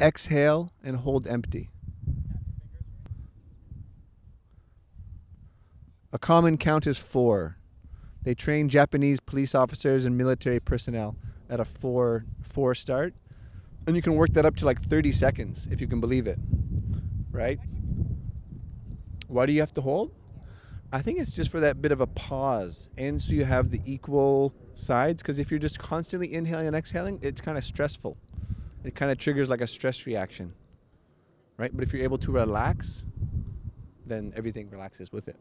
[0.00, 1.70] exhale, and hold empty.
[6.12, 7.56] A common count is four.
[8.24, 11.14] They train Japanese police officers and military personnel
[11.48, 13.14] at a four four start
[13.86, 16.38] and you can work that up to like 30 seconds if you can believe it
[17.32, 17.58] right?
[19.28, 20.12] Why do you have to hold?
[20.92, 23.80] I think it's just for that bit of a pause and so you have the
[23.86, 28.16] equal sides because if you're just constantly inhaling and exhaling it's kind of stressful.
[28.84, 30.54] It kind of triggers like a stress reaction
[31.56, 31.74] right?
[31.74, 33.04] But if you're able to relax
[34.04, 35.36] then everything relaxes with it.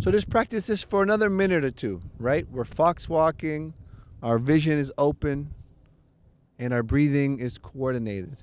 [0.00, 2.48] So just practice this for another minute or two right?
[2.48, 3.74] We're fox walking
[4.22, 5.54] our vision is open,
[6.58, 8.36] and our breathing is coordinated.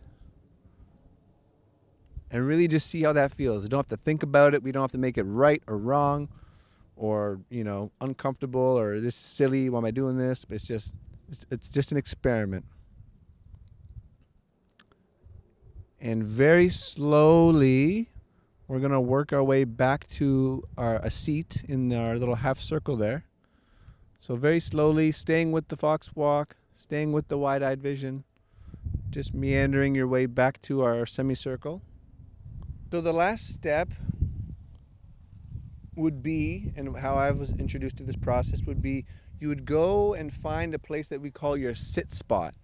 [2.31, 3.63] And really just see how that feels.
[3.63, 4.63] You don't have to think about it.
[4.63, 6.29] We don't have to make it right or wrong
[6.95, 9.69] or, you know, uncomfortable or this silly.
[9.69, 10.45] Why am I doing this?
[10.49, 10.95] It's just
[11.49, 12.65] it's just an experiment.
[15.99, 18.09] And very slowly
[18.67, 22.59] we're going to work our way back to our a seat in our little half
[22.59, 23.25] circle there.
[24.25, 28.23] So very slowly, staying with the fox walk, staying with the wide-eyed vision,
[29.11, 31.83] just meandering your way back to our semicircle.
[32.89, 33.89] So the last step
[35.95, 39.05] would be, and how I was introduced to this process would be,
[39.39, 42.55] you would go and find a place that we call your sit spot,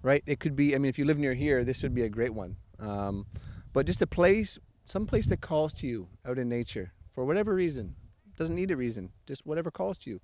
[0.00, 0.24] right?
[0.24, 2.32] It could be, I mean, if you live near here, this would be a great
[2.32, 2.56] one.
[2.78, 3.26] Um,
[3.74, 7.54] but just a place some place that calls to you out in nature for whatever
[7.54, 7.96] reason.
[8.38, 10.22] Doesn't need a reason, just whatever calls to you.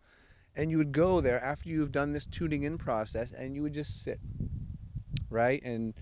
[0.56, 3.74] And you would go there after you've done this tuning in process and you would
[3.74, 4.18] just sit,
[5.30, 5.62] right?
[5.62, 5.94] And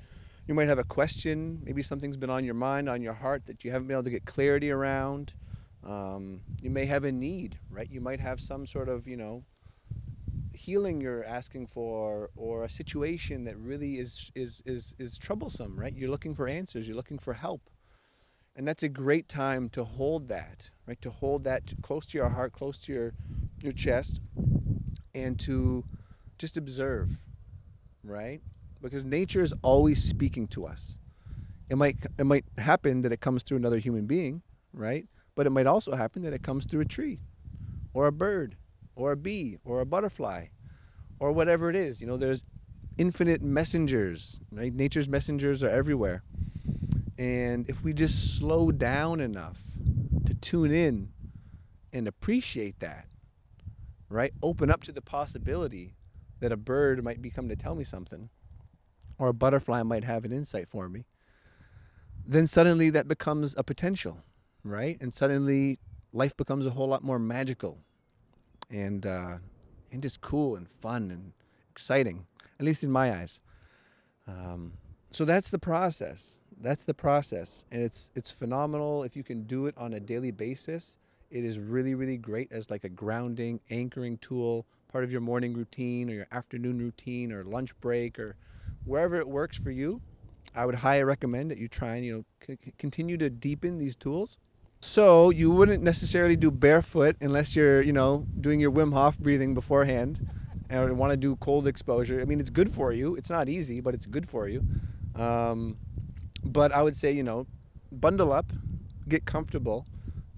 [0.46, 3.64] you might have a question, maybe something's been on your mind, on your heart that
[3.64, 5.34] you haven't been able to get clarity around.
[5.84, 7.90] Um, you may have a need, right?
[7.90, 9.44] You might have some sort of, you know,
[10.52, 15.96] healing you're asking for or a situation that really is is is is troublesome right
[15.96, 17.68] you're looking for answers you're looking for help
[18.56, 21.00] and that's a great time to hold that, right?
[21.02, 23.14] To hold that close to your heart, close to your
[23.64, 24.20] your chest,
[25.14, 25.84] and to
[26.38, 27.10] just observe,
[28.04, 28.40] right?
[28.82, 30.98] Because nature is always speaking to us.
[31.70, 34.42] It might it might happen that it comes through another human being,
[34.72, 35.06] right?
[35.34, 37.18] But it might also happen that it comes through a tree,
[37.94, 38.56] or a bird,
[38.94, 40.46] or a bee, or a butterfly,
[41.18, 42.00] or whatever it is.
[42.00, 42.44] You know, there's
[42.98, 44.72] infinite messengers, right?
[44.72, 46.22] Nature's messengers are everywhere.
[47.18, 49.62] And if we just slow down enough
[50.26, 51.08] to tune in
[51.92, 53.06] and appreciate that,
[54.08, 54.32] right?
[54.42, 55.94] Open up to the possibility
[56.40, 58.28] that a bird might be coming to tell me something
[59.18, 61.04] or a butterfly might have an insight for me,
[62.26, 64.18] then suddenly that becomes a potential,
[64.64, 64.98] right?
[65.00, 65.78] And suddenly
[66.12, 67.78] life becomes a whole lot more magical
[68.70, 69.36] and uh,
[69.92, 71.32] and just cool and fun and
[71.70, 72.26] exciting,
[72.58, 73.40] at least in my eyes.
[74.26, 74.72] Um,
[75.10, 79.66] so that's the process that's the process and it's it's phenomenal if you can do
[79.66, 80.98] it on a daily basis
[81.30, 85.52] it is really really great as like a grounding anchoring tool part of your morning
[85.52, 88.36] routine or your afternoon routine or lunch break or
[88.84, 90.00] wherever it works for you.
[90.54, 93.96] I would highly recommend that you try and you know c- continue to deepen these
[93.96, 94.38] tools.
[94.80, 99.54] So you wouldn't necessarily do barefoot unless you're you know doing your wim hof breathing
[99.54, 100.26] beforehand
[100.70, 102.20] and want to do cold exposure.
[102.20, 103.16] I mean it's good for you.
[103.16, 104.64] It's not easy but it's good for you.
[105.16, 105.76] Um,
[106.44, 107.46] but I would say, you know,
[107.90, 108.46] bundle up,
[109.08, 109.86] get comfortable,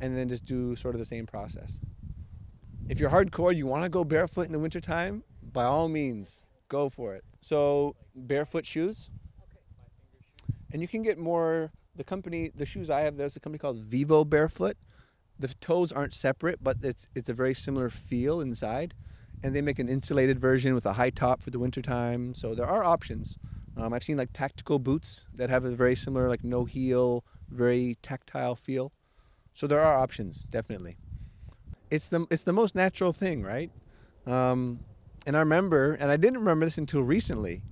[0.00, 1.80] and then just do sort of the same process.
[2.88, 6.88] If you're hardcore, you want to go barefoot in the wintertime, by all means, go
[6.88, 7.24] for it.
[7.40, 9.10] So, barefoot shoes.
[10.72, 13.78] And you can get more, the company, the shoes I have, there's a company called
[13.78, 14.76] Vivo Barefoot.
[15.38, 18.94] The toes aren't separate, but it's, it's a very similar feel inside.
[19.42, 22.34] And they make an insulated version with a high top for the wintertime.
[22.34, 23.38] So, there are options.
[23.76, 27.98] Um, I've seen like tactical boots that have a very similar like no heel, very
[28.02, 28.92] tactile feel.
[29.56, 30.98] So there are options, definitely.
[31.90, 33.70] It's the it's the most natural thing, right?
[34.26, 34.80] Um,
[35.26, 37.62] and I remember, and I didn't remember this until recently.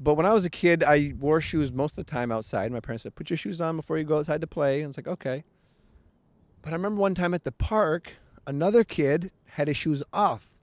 [0.00, 2.72] But when I was a kid, I wore shoes most of the time outside.
[2.72, 4.96] My parents said, "Put your shoes on before you go outside to play." And it's
[4.96, 5.44] like, okay.
[6.62, 8.14] But I remember one time at the park,
[8.46, 10.56] another kid had his shoes off,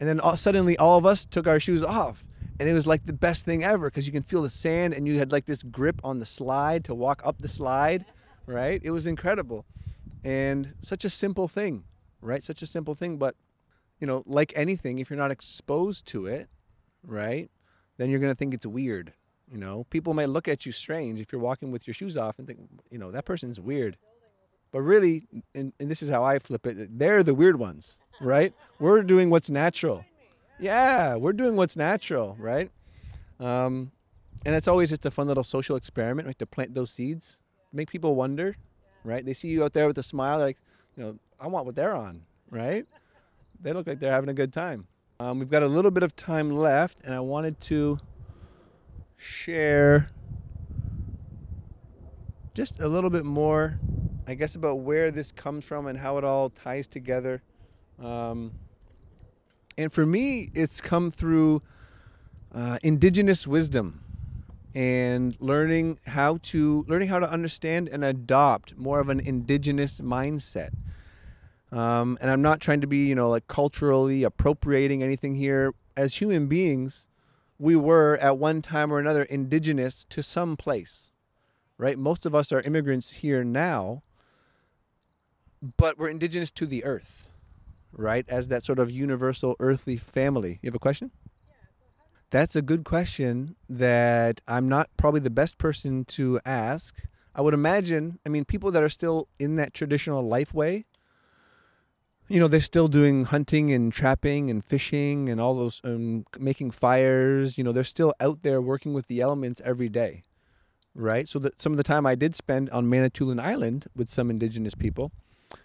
[0.00, 2.24] and then all, suddenly all of us took our shoes off
[2.58, 5.06] and it was like the best thing ever because you can feel the sand and
[5.06, 8.06] you had like this grip on the slide to walk up the slide
[8.46, 8.80] right?
[8.82, 9.64] It was incredible.
[10.24, 11.84] And such a simple thing
[12.22, 12.42] right?
[12.42, 13.34] Such a simple thing but
[14.00, 16.48] you know like anything if you're not exposed to it
[17.06, 17.48] right
[17.98, 19.12] then you're going to think it's weird
[19.50, 19.84] you know?
[19.90, 22.58] People might look at you strange if you're walking with your shoes off and think
[22.90, 23.96] you know that person's weird.
[24.72, 28.52] But really and, and this is how i flip it they're the weird ones right?
[28.78, 30.04] We're doing what's natural.
[30.58, 32.70] Yeah, we're doing what's natural, right?
[33.38, 33.92] Um,
[34.44, 36.38] and it's always just a fun little social experiment, right?
[36.38, 37.38] To plant those seeds,
[37.72, 38.56] make people wonder,
[39.04, 39.24] right?
[39.24, 40.58] They see you out there with a smile, like,
[40.96, 42.84] you know, I want what they're on, right?
[43.62, 44.86] They look like they're having a good time.
[45.18, 47.98] Um, we've got a little bit of time left, and I wanted to
[49.16, 50.10] share
[52.54, 53.78] just a little bit more,
[54.26, 57.42] I guess, about where this comes from and how it all ties together.
[58.02, 58.52] Um,
[59.78, 61.62] and for me, it's come through
[62.54, 64.02] uh, indigenous wisdom
[64.76, 70.68] and learning how to learning how to understand and adopt more of an indigenous mindset.
[71.72, 75.72] Um, and I'm not trying to be, you know, like culturally appropriating anything here.
[75.96, 77.08] As human beings,
[77.58, 81.10] we were at one time or another indigenous to some place,
[81.78, 81.98] right?
[81.98, 84.02] Most of us are immigrants here now,
[85.78, 87.30] but we're indigenous to the earth,
[87.92, 88.26] right?
[88.28, 90.58] As that sort of universal earthly family.
[90.60, 91.10] You have a question?
[92.30, 97.02] That's a good question that I'm not probably the best person to ask.
[97.34, 100.84] I would imagine, I mean, people that are still in that traditional life way,
[102.28, 106.72] you know, they're still doing hunting and trapping and fishing and all those, um, making
[106.72, 107.56] fires.
[107.56, 110.24] You know, they're still out there working with the elements every day,
[110.94, 111.28] right?
[111.28, 114.74] So that some of the time I did spend on Manitoulin Island with some indigenous
[114.74, 115.12] people,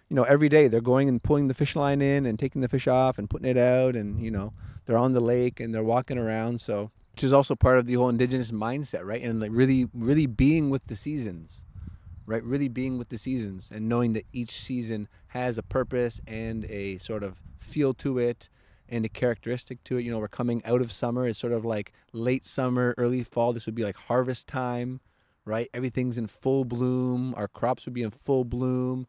[0.10, 2.70] you know, every day they're going and pulling the fish line in and taking the
[2.70, 4.54] fish off and putting it out, and you know,
[4.92, 6.60] they're on the lake and they're walking around.
[6.60, 9.22] So, which is also part of the whole indigenous mindset, right?
[9.22, 11.64] And like really, really being with the seasons
[12.26, 12.44] right?
[12.44, 16.98] Really being with the seasons and knowing that each season has a purpose and a
[17.00, 18.48] sort of feel to it
[18.88, 20.06] and a characteristic to it.
[20.06, 21.28] You know, we're coming out of summer.
[21.28, 23.52] It's sort of like late summer, early fall.
[23.52, 25.02] This would be like harvest time,
[25.46, 25.70] right?
[25.74, 27.34] Everything's in full bloom.
[27.36, 29.08] Our crops would be in full bloom.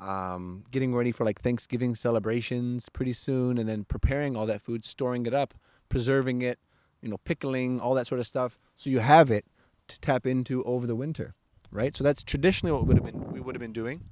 [0.00, 4.84] Um, getting ready for like Thanksgiving celebrations pretty soon, and then preparing all that food,
[4.84, 5.52] storing it up,
[5.88, 6.58] preserving it,
[7.02, 9.44] you know, pickling, all that sort of stuff, so you have it
[9.88, 11.34] to tap into over the winter
[11.70, 11.96] right?
[11.96, 14.02] So that's traditionally what would have been we would have been doing.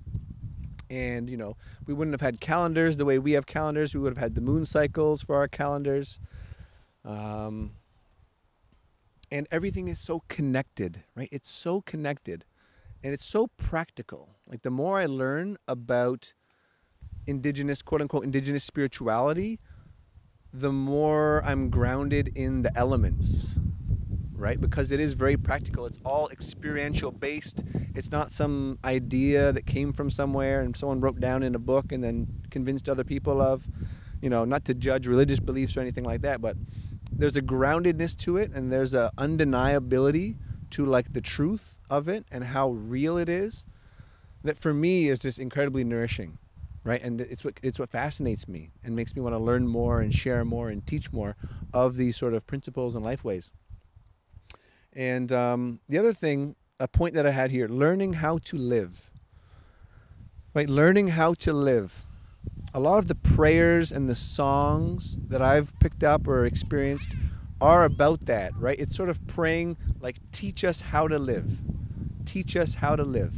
[0.90, 3.94] And you know, we wouldn't have had calendars the way we have calendars.
[3.94, 6.18] We would have had the moon cycles for our calendars.
[7.04, 7.72] Um,
[9.30, 11.28] and everything is so connected, right?
[11.30, 12.46] It's so connected,
[13.02, 14.37] and it's so practical.
[14.48, 16.32] Like the more I learn about
[17.26, 19.60] indigenous, quote unquote, indigenous spirituality,
[20.52, 23.58] the more I'm grounded in the elements
[24.38, 24.60] right?
[24.60, 25.84] Because it is very practical.
[25.84, 27.64] It's all experiential based.
[27.94, 31.92] It's not some idea that came from somewhere and someone wrote down in a book
[31.92, 33.68] and then convinced other people of.
[34.22, 36.56] You know, not to judge religious beliefs or anything like that, but
[37.12, 40.36] there's a groundedness to it and there's a undeniability
[40.70, 43.66] to like the truth of it and how real it is
[44.48, 46.38] that for me is just incredibly nourishing
[46.84, 50.00] right and it's what it's what fascinates me and makes me want to learn more
[50.00, 51.36] and share more and teach more
[51.72, 53.52] of these sort of principles and life ways
[54.98, 59.10] and um, the other thing, a point that I had here, learning how to live.
[60.54, 62.02] Right, learning how to live.
[62.74, 67.14] A lot of the prayers and the songs that I've picked up or experienced
[67.60, 68.78] are about that, right?
[68.78, 71.60] It's sort of praying like, teach us how to live.
[72.24, 73.34] Teach us how to live,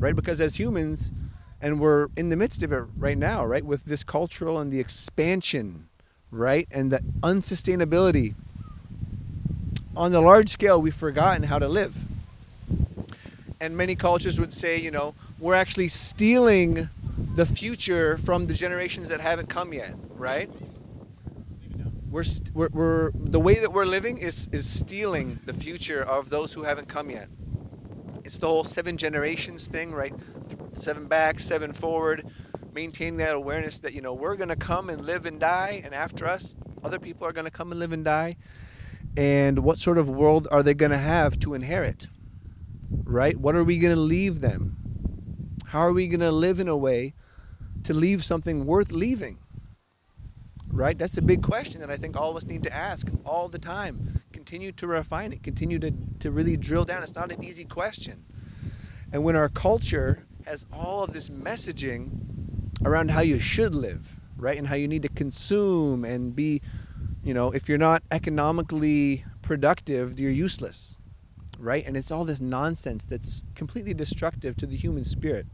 [0.00, 0.16] right?
[0.16, 1.12] Because as humans,
[1.60, 3.64] and we're in the midst of it right now, right?
[3.64, 5.88] With this cultural and the expansion,
[6.30, 6.66] right?
[6.70, 8.34] And the unsustainability
[9.96, 11.96] on the large scale, we've forgotten how to live.
[13.60, 16.88] And many cultures would say, you know, we're actually stealing
[17.34, 20.48] the future from the generations that haven't come yet, right?
[22.10, 26.30] We're, st- we're, we're, the way that we're living is, is stealing the future of
[26.30, 27.28] those who haven't come yet.
[28.30, 30.14] It's the whole seven generations thing, right?
[30.70, 32.24] Seven back, seven forward.
[32.72, 35.92] Maintain that awareness that, you know, we're going to come and live and die, and
[35.92, 36.54] after us,
[36.84, 38.36] other people are going to come and live and die
[39.16, 42.06] and what sort of world are they going to have to inherit?
[43.04, 43.36] Right?
[43.36, 44.76] What are we going to leave them?
[45.66, 47.14] How are we going to live in a way
[47.84, 49.38] to leave something worth leaving?
[50.68, 50.96] Right?
[50.96, 53.58] That's a big question that I think all of us need to ask all the
[53.58, 54.20] time.
[54.40, 57.02] Continue to refine it, continue to, to really drill down.
[57.02, 58.24] It's not an easy question.
[59.12, 62.08] And when our culture has all of this messaging
[62.82, 64.56] around how you should live, right?
[64.56, 66.62] And how you need to consume and be
[67.22, 70.96] you know, if you're not economically productive, you're useless,
[71.58, 71.86] right?
[71.86, 75.46] And it's all this nonsense that's completely destructive to the human spirit.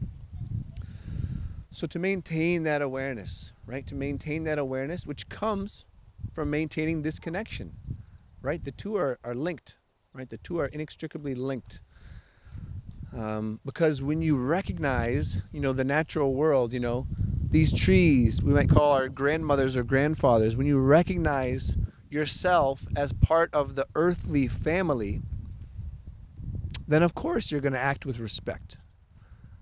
[1.71, 3.85] So, to maintain that awareness, right?
[3.87, 5.83] To maintain that awareness, which comes
[6.31, 7.73] from maintaining this connection,
[8.41, 8.63] right?
[8.63, 9.77] The two are, are linked,
[10.13, 10.29] right?
[10.29, 11.81] The two are inextricably linked.
[13.15, 17.07] Um, because when you recognize, you know, the natural world, you know,
[17.49, 21.75] these trees we might call our grandmothers or grandfathers, when you recognize
[22.09, 25.21] yourself as part of the earthly family,
[26.87, 28.77] then of course you're going to act with respect.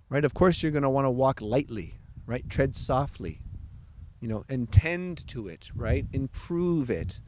[0.10, 0.26] Right?
[0.26, 1.96] Of course you're going to want to walk lightly,
[2.26, 2.48] right?
[2.50, 3.42] Tread softly.
[4.22, 6.06] You know, and tend to it, right?
[6.14, 7.20] Improve it.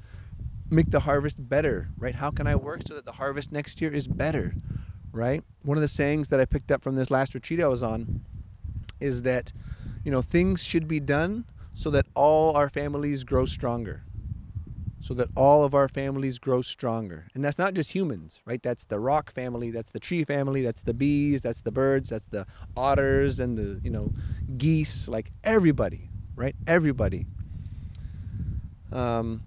[0.70, 2.16] Make the harvest better, right?
[2.16, 4.54] How can I work so that the harvest next year is better,
[5.14, 5.44] right?
[5.64, 8.22] One of the sayings that I picked up from this last retreat I was on
[9.00, 9.54] is that
[10.04, 14.04] you know, things should be done so that all our families grow stronger.
[15.00, 17.28] so that all of our families grow stronger.
[17.36, 18.62] And that's not just humans, right?
[18.62, 22.26] That's the rock family, that's the tree family, that's the bees, that's the birds, that's
[22.32, 22.46] the
[22.76, 24.12] otters and the, you know,
[24.58, 26.56] geese, like everybody, right?
[26.68, 27.28] Everybody.
[28.92, 29.44] Um,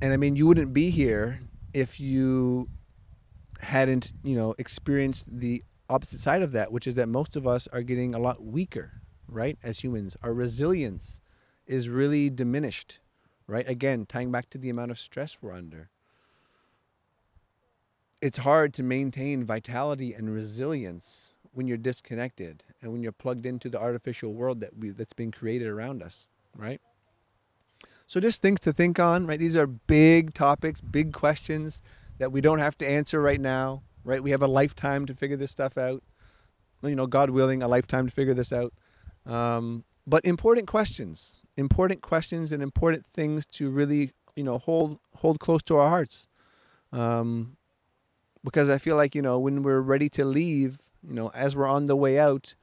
[0.00, 1.40] and I mean, you wouldn't be here
[1.72, 2.68] if you
[3.60, 7.66] hadn't, you know, experienced the opposite side of that, which is that most of us
[7.68, 8.92] are getting a lot weaker,
[9.28, 9.58] right?
[9.62, 11.20] As humans, our resilience
[11.66, 13.00] is really diminished,
[13.46, 13.68] right?
[13.68, 15.90] Again, tying back to the amount of stress we're under.
[18.20, 23.68] It's hard to maintain vitality and resilience when you're disconnected and when you're plugged into
[23.68, 26.80] the artificial world that we, that's been created around us, right?
[28.06, 29.38] So just things to think on, right?
[29.38, 31.82] These are big topics, big questions
[32.18, 34.22] that we don't have to answer right now, right?
[34.22, 36.02] We have a lifetime to figure this stuff out.
[36.82, 38.74] You know, God willing, a lifetime to figure this out.
[39.24, 45.40] Um, but important questions, important questions, and important things to really, you know, hold hold
[45.40, 46.28] close to our hearts.
[46.92, 47.56] Um,
[48.44, 51.66] because I feel like you know when we're ready to leave, you know, as we're
[51.66, 52.54] on the way out,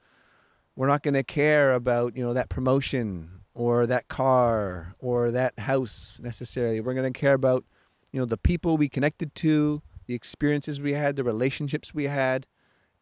[0.76, 5.58] we're not going to care about you know that promotion or that car or that
[5.58, 6.80] house necessarily.
[6.80, 7.64] We're going to care about
[8.12, 12.46] you know the people we connected to, the experiences we had, the relationships we had,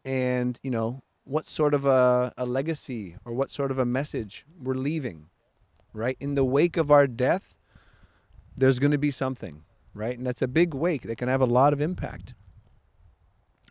[0.05, 4.45] and you know what sort of a, a legacy or what sort of a message
[4.61, 5.27] we're leaving,
[5.93, 6.17] right?
[6.19, 7.57] In the wake of our death,
[8.57, 9.63] there's going to be something,
[9.95, 10.17] right?
[10.17, 12.35] And that's a big wake that can have a lot of impact.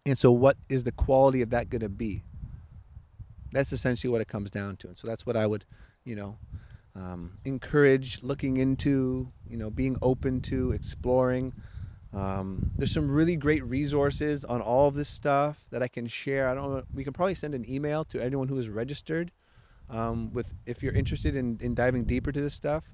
[0.06, 2.24] And so, what is the quality of that going to be?
[3.52, 4.88] That's essentially what it comes down to.
[4.88, 5.66] And so, that's what I would,
[6.06, 6.38] you know,
[6.96, 11.54] um, encourage looking into, you know, being open to exploring.
[12.14, 16.50] Um, there's some really great resources on all of this stuff that I can share.
[16.50, 16.84] I don't.
[16.94, 19.32] We can probably send an email to anyone who is registered
[19.90, 22.90] um, with if you're interested in, in diving deeper to this stuff.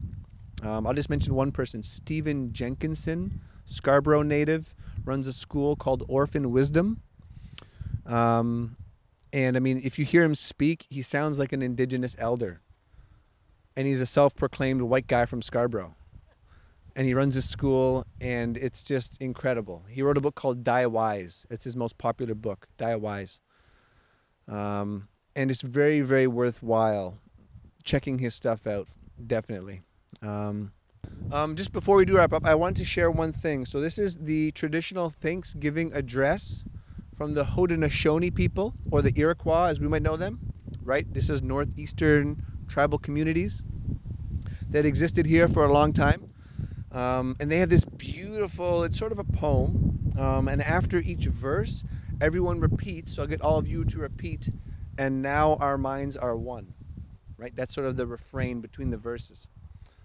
[0.63, 4.73] Um, I'll just mention one person, Stephen Jenkinson, Scarborough native,
[5.03, 7.01] runs a school called Orphan Wisdom.
[8.05, 8.77] Um,
[9.33, 12.61] and I mean, if you hear him speak, he sounds like an indigenous elder
[13.75, 15.95] and he's a self-proclaimed white guy from Scarborough.
[16.95, 19.83] And he runs his school, and it's just incredible.
[19.89, 21.45] He wrote a book called Die Wise.
[21.49, 23.41] It's his most popular book, Die Wise.
[24.47, 27.17] Um, and it's very, very worthwhile
[27.83, 28.87] checking his stuff out,
[29.27, 29.81] definitely.
[30.21, 30.71] Um,
[31.31, 33.65] um, just before we do wrap up, I want to share one thing.
[33.65, 36.63] So this is the traditional Thanksgiving address
[37.17, 40.39] from the Haudenosaunee people, or the Iroquois, as we might know them.
[40.81, 41.11] Right?
[41.13, 43.63] This is northeastern tribal communities
[44.69, 46.31] that existed here for a long time.
[46.91, 50.11] Um, and they have this beautiful, it's sort of a poem.
[50.17, 51.83] Um, and after each verse,
[52.21, 53.15] everyone repeats.
[53.15, 54.49] So I'll get all of you to repeat.
[54.97, 56.73] And now our minds are one.
[57.37, 57.53] Right?
[57.53, 59.49] That's sort of the refrain between the verses.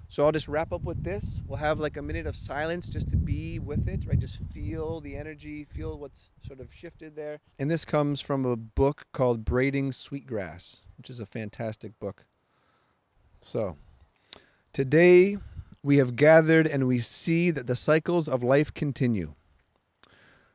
[0.09, 1.41] So I'll just wrap up with this.
[1.47, 4.19] We'll have like a minute of silence just to be with it, right?
[4.19, 7.39] Just feel the energy, feel what's sort of shifted there.
[7.61, 12.27] And this comes from a book called Braiding Sweetgrass, which is a fantastic book.
[13.43, 13.77] So,
[14.73, 15.39] today
[15.83, 19.35] we have gathered and we see that the cycles of life continue.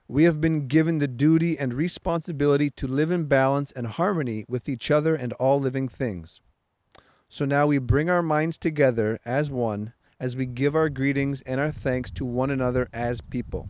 [0.07, 4.69] We have been given the duty and responsibility to live in balance and harmony with
[4.69, 6.41] each other and all living things.
[7.27, 11.59] So now we bring our minds together as one as we give our greetings and
[11.59, 13.67] our thanks to one another as people.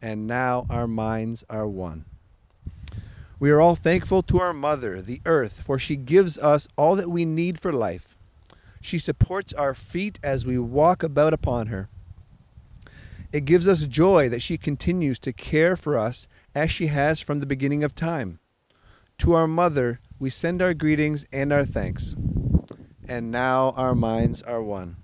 [0.00, 2.06] And now our minds are one.
[3.38, 7.10] We are all thankful to our Mother, the Earth, for she gives us all that
[7.10, 8.16] we need for life
[8.82, 11.88] she supports our feet as we walk about upon her.
[13.32, 17.38] It gives us joy that she continues to care for us as she has from
[17.38, 18.40] the beginning of time.
[19.18, 22.14] To our mother, we send our greetings and our thanks.
[23.08, 24.96] And now our minds are one.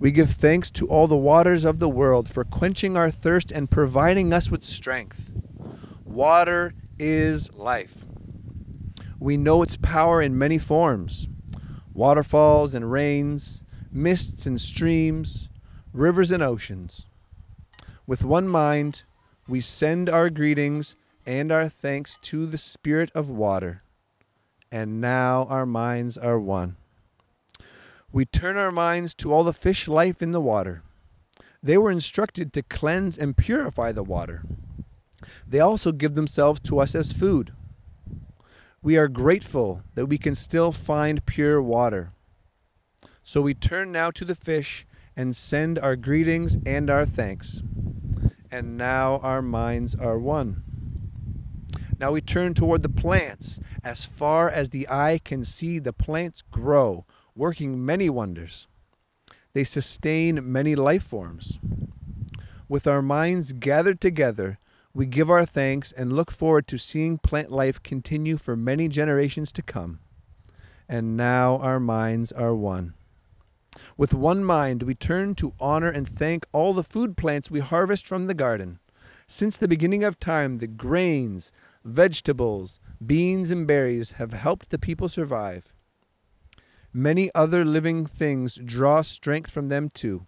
[0.00, 3.70] We give thanks to all the waters of the world for quenching our thirst and
[3.70, 5.32] providing us with strength.
[6.04, 8.04] Water is life.
[9.20, 11.28] We know its power in many forms
[11.98, 15.48] waterfalls and rains, mists and streams,
[15.92, 17.06] rivers and oceans.
[18.06, 19.02] With one mind,
[19.48, 20.94] we send our greetings
[21.26, 23.82] and our thanks to the Spirit of water.
[24.70, 26.76] And now our minds are one.
[28.12, 30.82] We turn our minds to all the fish life in the water.
[31.60, 34.44] They were instructed to cleanse and purify the water.
[35.48, 37.52] They also give themselves to us as food.
[38.80, 42.12] We are grateful that we can still find pure water.
[43.24, 47.62] So we turn now to the fish and send our greetings and our thanks.
[48.50, 50.62] And now our minds are one.
[51.98, 53.58] Now we turn toward the plants.
[53.82, 57.04] As far as the eye can see, the plants grow,
[57.34, 58.68] working many wonders.
[59.54, 61.58] they sustain many life forms.
[62.68, 64.58] With our minds gathered together,
[64.94, 69.52] we give our thanks and look forward to seeing plant life continue for many generations
[69.52, 70.00] to come.
[70.88, 72.94] And now our minds are one.
[73.96, 78.06] With one mind, we turn to honor and thank all the food plants we harvest
[78.06, 78.80] from the garden.
[79.26, 81.52] Since the beginning of time, the grains,
[81.84, 85.74] vegetables, beans, and berries have helped the people survive.
[86.92, 90.26] Many other living things draw strength from them too.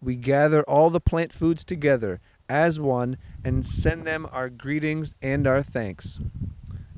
[0.00, 5.46] We gather all the plant foods together as one and send them our greetings and
[5.46, 6.18] our thanks.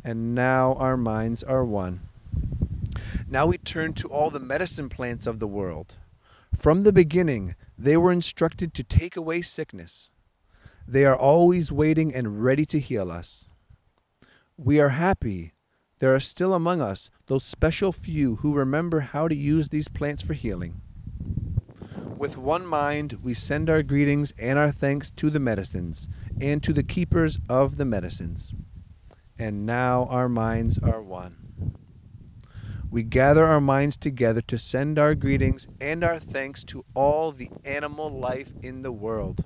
[0.05, 2.01] And now our minds are one.
[3.29, 5.97] Now we turn to all the medicine plants of the world.
[6.57, 10.11] From the beginning, they were instructed to take away sickness.
[10.87, 13.51] They are always waiting and ready to heal us.
[14.57, 15.53] We are happy
[15.99, 20.23] there are still among us those special few who remember how to use these plants
[20.23, 20.83] for healing.
[22.19, 26.09] With one mind, we send our greetings and our thanks to the medicines
[26.41, 28.55] and to the keepers of the medicines.
[29.39, 31.75] And now our minds are one.
[32.91, 37.51] We gather our minds together to send our greetings and our thanks to all the
[37.67, 39.45] animal life in the world.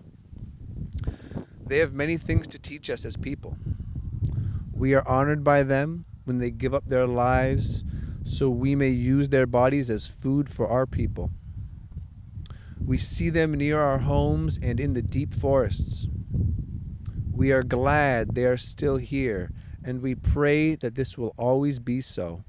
[1.66, 3.56] They have many things to teach us as people.
[4.72, 7.82] We are honored by them when they give up their lives
[8.24, 11.32] so we may use their bodies as food for our people.
[12.84, 16.08] We see them near our homes and in the deep forests.
[17.30, 19.50] We are glad they are still here,
[19.84, 22.44] and we pray that this will always be so.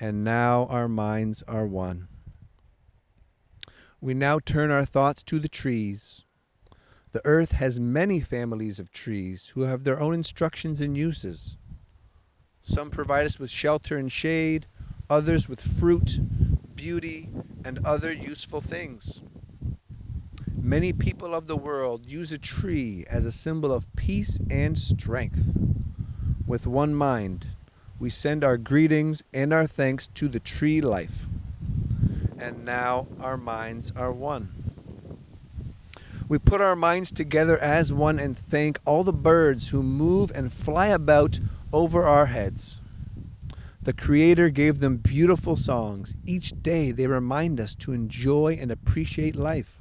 [0.00, 2.08] And now our minds are one.
[4.00, 6.24] We now turn our thoughts to the trees.
[7.12, 11.56] The earth has many families of trees who have their own instructions and uses.
[12.62, 14.66] Some provide us with shelter and shade,
[15.10, 16.18] others with fruit,
[16.82, 17.28] beauty,
[17.64, 19.22] and other useful things.
[20.60, 25.56] Many people of the world use a tree as a symbol of peace and strength.
[26.44, 27.50] With one mind,
[28.00, 31.26] we send our greetings and our thanks to the tree life.
[32.40, 34.52] And now our minds are one.
[36.28, 40.52] We put our minds together as one and thank all the birds who move and
[40.52, 41.38] fly about
[41.72, 42.81] over our heads.
[43.84, 46.14] The Creator gave them beautiful songs.
[46.24, 49.80] Each day they remind us to enjoy and appreciate life.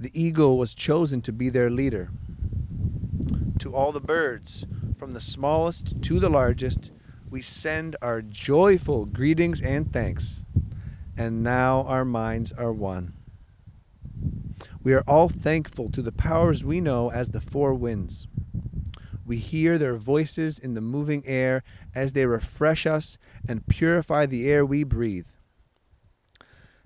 [0.00, 2.10] The eagle was chosen to be their leader.
[3.60, 4.66] To all the birds,
[4.98, 6.90] from the smallest to the largest,
[7.30, 10.44] we send our joyful greetings and thanks.
[11.16, 13.12] And now our minds are one.
[14.82, 18.26] We are all thankful to the powers we know as the four winds.
[19.26, 21.62] We hear their voices in the moving air
[21.94, 23.18] as they refresh us
[23.48, 25.28] and purify the air we breathe.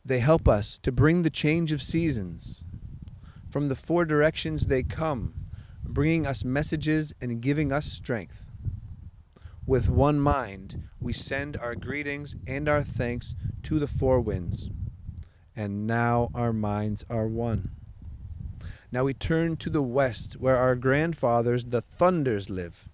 [0.05, 2.64] They help us to bring the change of seasons.
[3.51, 5.34] From the four directions they come,
[5.84, 8.45] bringing us messages and giving us strength.
[9.66, 13.34] With one mind, we send our greetings and our thanks
[13.64, 14.70] to the four winds.
[15.55, 17.72] And now our minds are one.
[18.91, 22.89] Now we turn to the west, where our grandfathers, the thunders, live.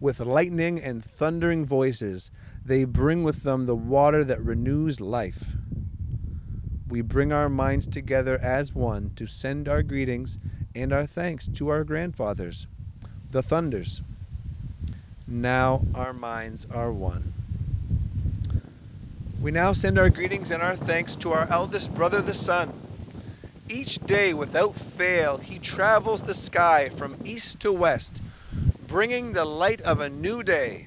[0.00, 2.32] With lightning and thundering voices,
[2.64, 5.52] they bring with them the water that renews life.
[6.88, 10.38] We bring our minds together as one to send our greetings
[10.74, 12.66] and our thanks to our grandfathers,
[13.30, 14.02] the thunders.
[15.28, 17.32] Now our minds are one.
[19.40, 22.72] We now send our greetings and our thanks to our eldest brother, the sun
[23.68, 28.20] each day, without fail, he travels the sky from east to west,
[28.86, 30.86] bringing the light of a new day.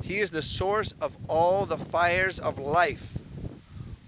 [0.00, 3.18] He is the source of all the fires of life.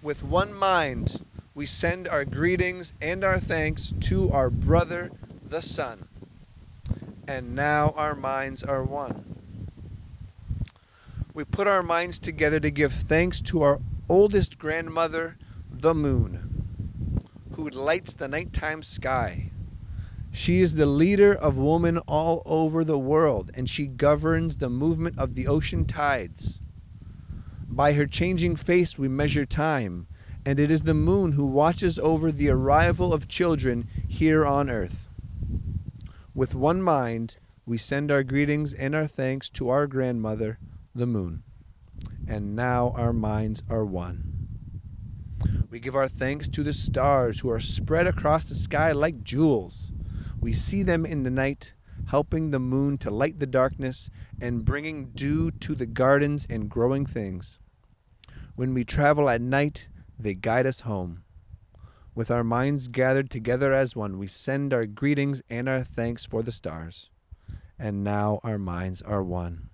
[0.00, 1.24] With one mind,
[1.56, 5.10] we send our greetings and our thanks to our brother,
[5.48, 6.06] the sun.
[7.26, 9.24] And now our minds are one.
[11.34, 15.36] We put our minds together to give thanks to our oldest grandmother,
[15.68, 16.51] the moon
[17.54, 19.50] who lights the nighttime sky.
[20.30, 25.18] She is the leader of women all over the world, and she governs the movement
[25.18, 26.60] of the ocean tides.
[27.68, 30.06] By her changing face, we measure time,
[30.44, 35.08] and it is the moon who watches over the arrival of children here on earth.
[36.34, 37.36] With one mind,
[37.66, 40.58] we send our greetings and our thanks to our grandmother,
[40.94, 41.42] the moon.
[42.26, 44.31] And now our minds are one.
[45.70, 49.92] We give our thanks to the stars who are spread across the sky like jewels.
[50.40, 51.74] We see them in the night,
[52.08, 57.06] helping the moon to light the darkness and bringing dew to the gardens and growing
[57.06, 57.58] things.
[58.54, 59.88] When we travel at night,
[60.18, 61.24] they guide us home.
[62.14, 66.42] With our minds gathered together as one, we send our greetings and our thanks for
[66.42, 67.10] the stars.
[67.78, 69.70] And now our minds are one.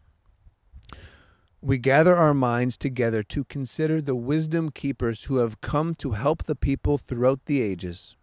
[1.61, 6.44] We gather our minds together to consider the wisdom keepers who have come to help
[6.44, 8.16] the people throughout the ages.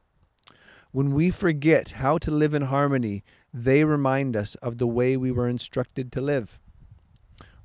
[0.93, 5.33] When we forget how to live in harmony, they remind us of the way we
[5.33, 6.57] were instructed to live.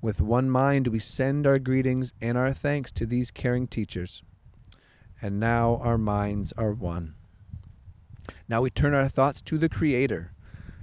[0.03, 4.25] With one mind, we send our greetings and our thanks to these caring teachers.
[5.23, 7.14] And now our minds are one.
[8.49, 10.33] Now we turn our thoughts to the Creator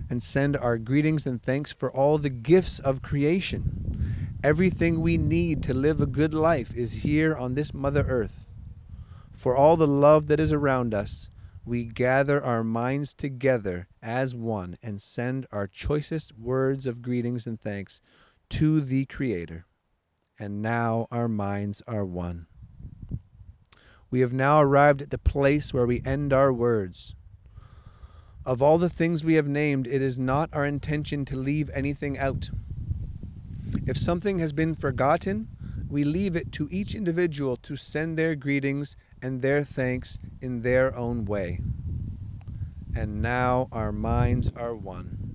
[0.09, 3.86] and send our greetings and thanks for all the gifts of creation.
[4.43, 8.45] Everything we need to live a good life is here on this Mother Earth.
[9.33, 11.29] For all the love that is around us,
[11.65, 17.59] we gather our minds together as one and send our choicest words of greetings and
[17.59, 17.99] thanks
[18.49, 19.65] to the Creator.
[20.39, 22.45] And now our minds are one.
[24.11, 27.15] We have now arrived at the place where we end our words.
[28.45, 32.19] Of all the things we have named, it is not our intention to leave anything
[32.19, 32.51] out.
[33.85, 35.47] If something has been forgotten,
[35.89, 40.95] we leave it to each individual to send their greetings and their thanks in their
[40.95, 41.59] own way.
[42.95, 45.27] And now our minds are one.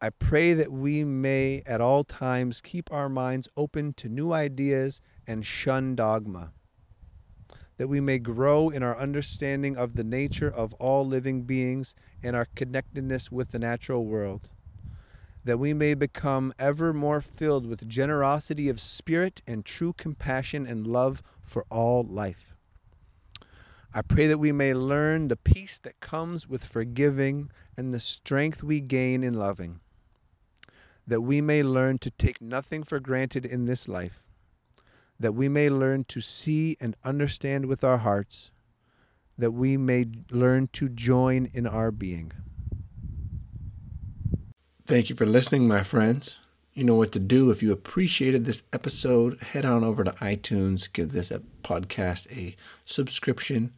[0.00, 5.00] I pray that we may at all times keep our minds open to new ideas
[5.28, 6.52] and shun dogma.
[7.78, 12.36] That we may grow in our understanding of the nature of all living beings and
[12.36, 14.48] our connectedness with the natural world.
[15.44, 20.86] That we may become ever more filled with generosity of spirit and true compassion and
[20.86, 22.54] love for all life.
[23.94, 28.62] I pray that we may learn the peace that comes with forgiving and the strength
[28.62, 29.80] we gain in loving
[31.06, 34.22] that we may learn to take nothing for granted in this life,
[35.22, 38.50] that we may learn to see and understand with our hearts,
[39.38, 42.32] that we may learn to join in our being.
[44.84, 46.38] Thank you for listening, my friends.
[46.74, 47.50] You know what to do.
[47.50, 51.30] If you appreciated this episode, head on over to iTunes, give this
[51.62, 53.72] podcast a subscription,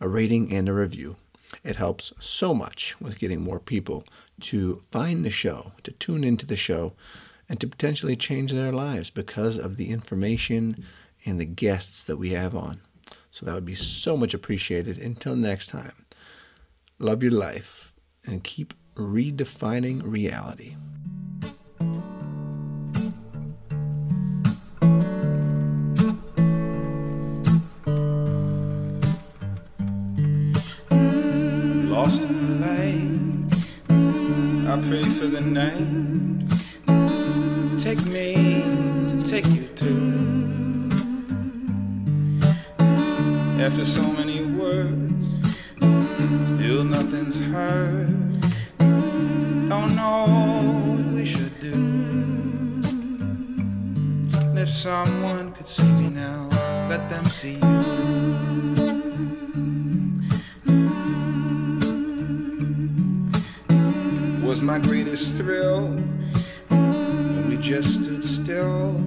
[0.00, 1.16] a rating, and a review.
[1.62, 4.04] It helps so much with getting more people
[4.40, 6.94] to find the show, to tune into the show,
[7.50, 10.86] and to potentially change their lives because of the information
[11.26, 12.80] and the guests that we have on.
[13.32, 14.98] So that would be so much appreciated.
[14.98, 16.06] Until next time,
[17.00, 17.92] love your life
[18.24, 20.76] and keep redefining reality.
[31.90, 33.50] Lost in the lane,
[34.68, 36.19] I pray for the night.
[37.90, 38.62] Take me
[39.08, 39.90] to take you to.
[43.60, 45.26] After so many words,
[46.54, 48.40] still nothing's heard.
[49.68, 50.26] Don't know
[50.86, 51.72] what we should do.
[54.50, 56.48] And if someone could see me now,
[56.88, 57.90] let them see you.
[64.46, 65.96] was my greatest thrill.
[67.60, 69.00] Just stood still,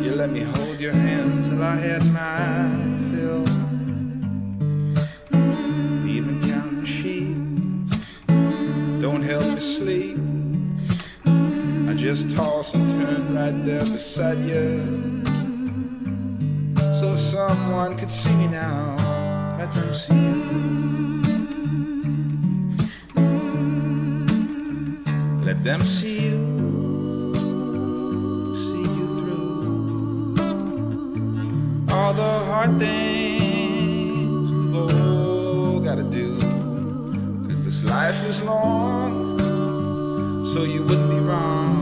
[0.00, 2.68] you let me hold your hand till I had my
[3.10, 3.42] fill.
[6.06, 7.36] Even counting sheep
[9.00, 10.18] don't help me sleep.
[11.88, 15.24] I just toss and turn right there beside you.
[17.00, 18.96] So if someone could see me now,
[19.58, 20.42] let them see you.
[25.44, 26.41] Let them see you,
[32.12, 36.34] the hard things we all gotta do.
[36.34, 39.38] Cause this life is long,
[40.44, 41.81] so you wouldn't be wrong.